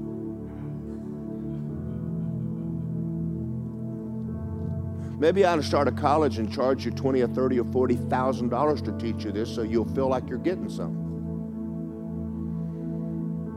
[5.20, 7.96] Maybe I ought to start a college and charge you twenty or thirty or forty
[7.96, 11.08] thousand dollars to teach you this, so you'll feel like you're getting something.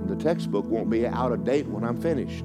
[0.07, 2.43] The textbook won't be out of date when I'm finished.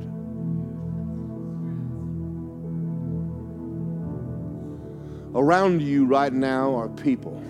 [5.35, 7.43] Around you right now are people.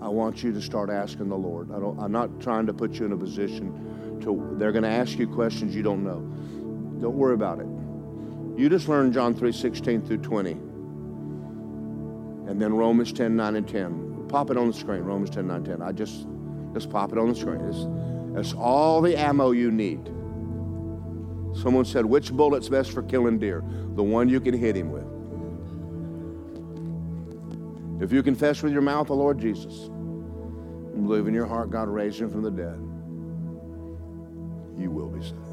[0.00, 1.72] I want you to start asking the Lord.
[1.72, 4.88] I don't, I'm not trying to put you in a position to, they're going to
[4.88, 6.20] ask you questions you don't know.
[7.00, 7.66] Don't worry about it.
[8.58, 10.50] You just learned John 3 16 through 20.
[12.50, 14.26] And then Romans 10 9 and 10.
[14.28, 15.80] Pop it on the screen, Romans 10 9 10.
[15.80, 16.26] I just,
[16.74, 17.60] just pop it on the screen.
[17.60, 17.86] It's,
[18.34, 20.04] that's all the ammo you need.
[21.56, 23.62] Someone said, Which bullet's best for killing deer?
[23.94, 25.06] The one you can hit him with.
[28.02, 31.88] If you confess with your mouth the Lord Jesus and believe in your heart God
[31.88, 32.80] raised him from the dead,
[34.82, 35.47] you will be saved.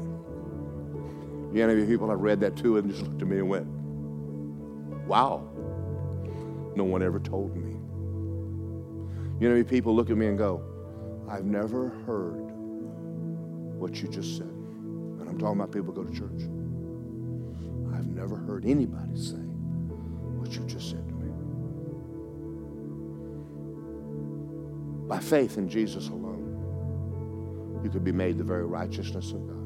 [1.56, 3.66] You know, people have read that too and just looked at me and went,
[5.06, 5.42] wow,
[6.76, 7.72] no one ever told me.
[9.40, 10.62] You know, people look at me and go,
[11.26, 12.42] I've never heard
[13.78, 14.48] what you just said.
[14.48, 16.42] And I'm talking about people who go to church.
[17.96, 21.30] I've never heard anybody say what you just said to me.
[25.08, 29.65] By faith in Jesus alone, you could be made the very righteousness of God.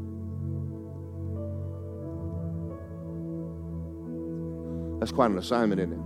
[5.00, 6.00] That's quite an assignment, isn't it?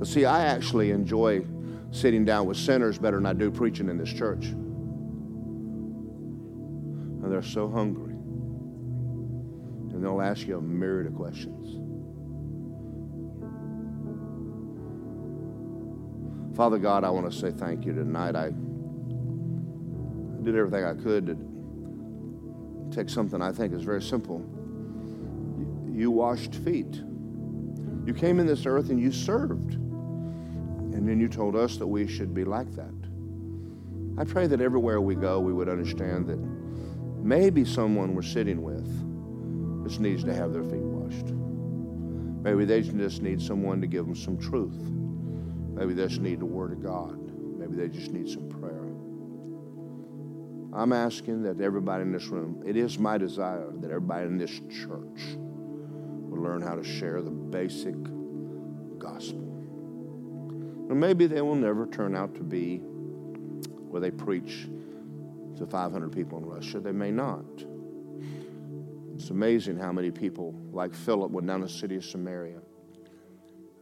[0.00, 1.46] But see, I actually enjoy
[1.92, 4.46] sitting down with sinners better than I do preaching in this church.
[7.22, 8.14] And they're so hungry.
[9.92, 11.76] And they'll ask you a myriad of questions.
[16.56, 18.34] Father God, I want to say thank you tonight.
[18.34, 18.50] I
[20.42, 21.36] did everything I could to
[22.90, 24.59] take something I think is very simple.
[26.00, 26.94] You washed feet.
[28.06, 29.74] You came in this earth and you served.
[29.74, 32.94] And then you told us that we should be like that.
[34.16, 36.38] I pray that everywhere we go, we would understand that
[37.22, 38.86] maybe someone we're sitting with
[39.86, 41.34] just needs to have their feet washed.
[42.44, 44.80] Maybe they just need someone to give them some truth.
[45.74, 47.18] Maybe they just need the Word of God.
[47.58, 48.86] Maybe they just need some prayer.
[50.72, 54.62] I'm asking that everybody in this room, it is my desire that everybody in this
[54.70, 55.36] church
[56.40, 57.94] learn how to share the basic
[58.98, 59.46] gospel.
[60.88, 64.68] And maybe they will never turn out to be where they preach
[65.58, 66.80] to 500 people in Russia.
[66.80, 67.44] They may not.
[69.14, 72.60] It's amazing how many people, like Philip, went down to the city of Samaria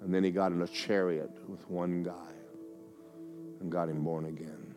[0.01, 2.13] and then he got in a chariot with one guy
[3.61, 4.75] and got him born again.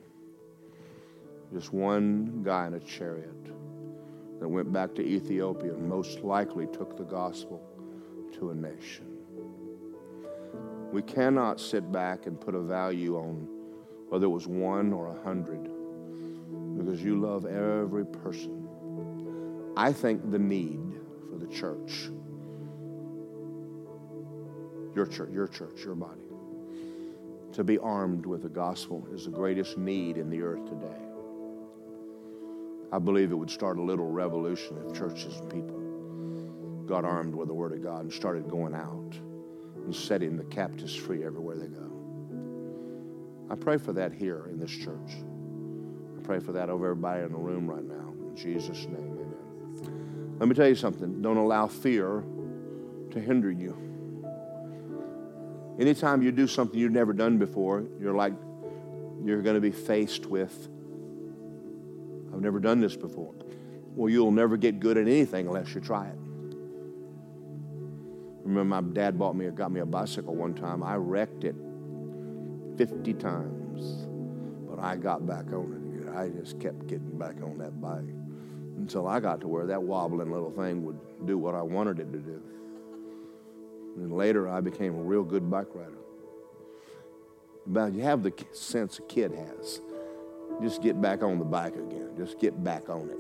[1.53, 3.45] Just one guy in a chariot
[4.39, 7.61] that went back to Ethiopia and most likely took the gospel
[8.33, 9.07] to a nation.
[10.91, 13.47] We cannot sit back and put a value on
[14.09, 15.63] whether it was one or a hundred
[16.77, 18.67] because you love every person.
[19.77, 20.81] I think the need
[21.29, 22.09] for the church
[24.95, 26.19] your church, your church, your body.
[27.53, 31.01] to be armed with the gospel is the greatest need in the earth today.
[32.91, 35.80] I believe it would start a little revolution if churches and people
[36.91, 39.17] got armed with the Word of God and started going out
[39.85, 41.89] and setting the captives free everywhere they go.
[43.49, 45.13] I pray for that here in this church.
[45.15, 48.13] I pray for that over everybody in the room right now.
[48.27, 50.35] In Jesus' name, amen.
[50.37, 51.21] Let me tell you something.
[51.21, 52.25] Don't allow fear
[53.11, 53.77] to hinder you.
[55.79, 58.33] Anytime you do something you've never done before, you're like,
[59.23, 60.67] you're going to be faced with,
[62.33, 63.33] I've never done this before.
[63.95, 66.17] Well, you'll never get good at anything unless you try it.
[68.43, 70.83] Remember, my dad bought me, got me a bicycle one time.
[70.83, 71.55] I wrecked it
[72.77, 74.07] 50 times,
[74.69, 76.15] but I got back on it again.
[76.15, 78.15] I just kept getting back on that bike
[78.77, 82.11] until I got to where that wobbling little thing would do what I wanted it
[82.11, 82.41] to do.
[83.97, 85.97] And later, I became a real good bike rider.
[87.67, 89.81] But you have the sense a kid has.
[90.61, 92.09] Just get back on the bike again.
[92.17, 93.17] Just get back on it.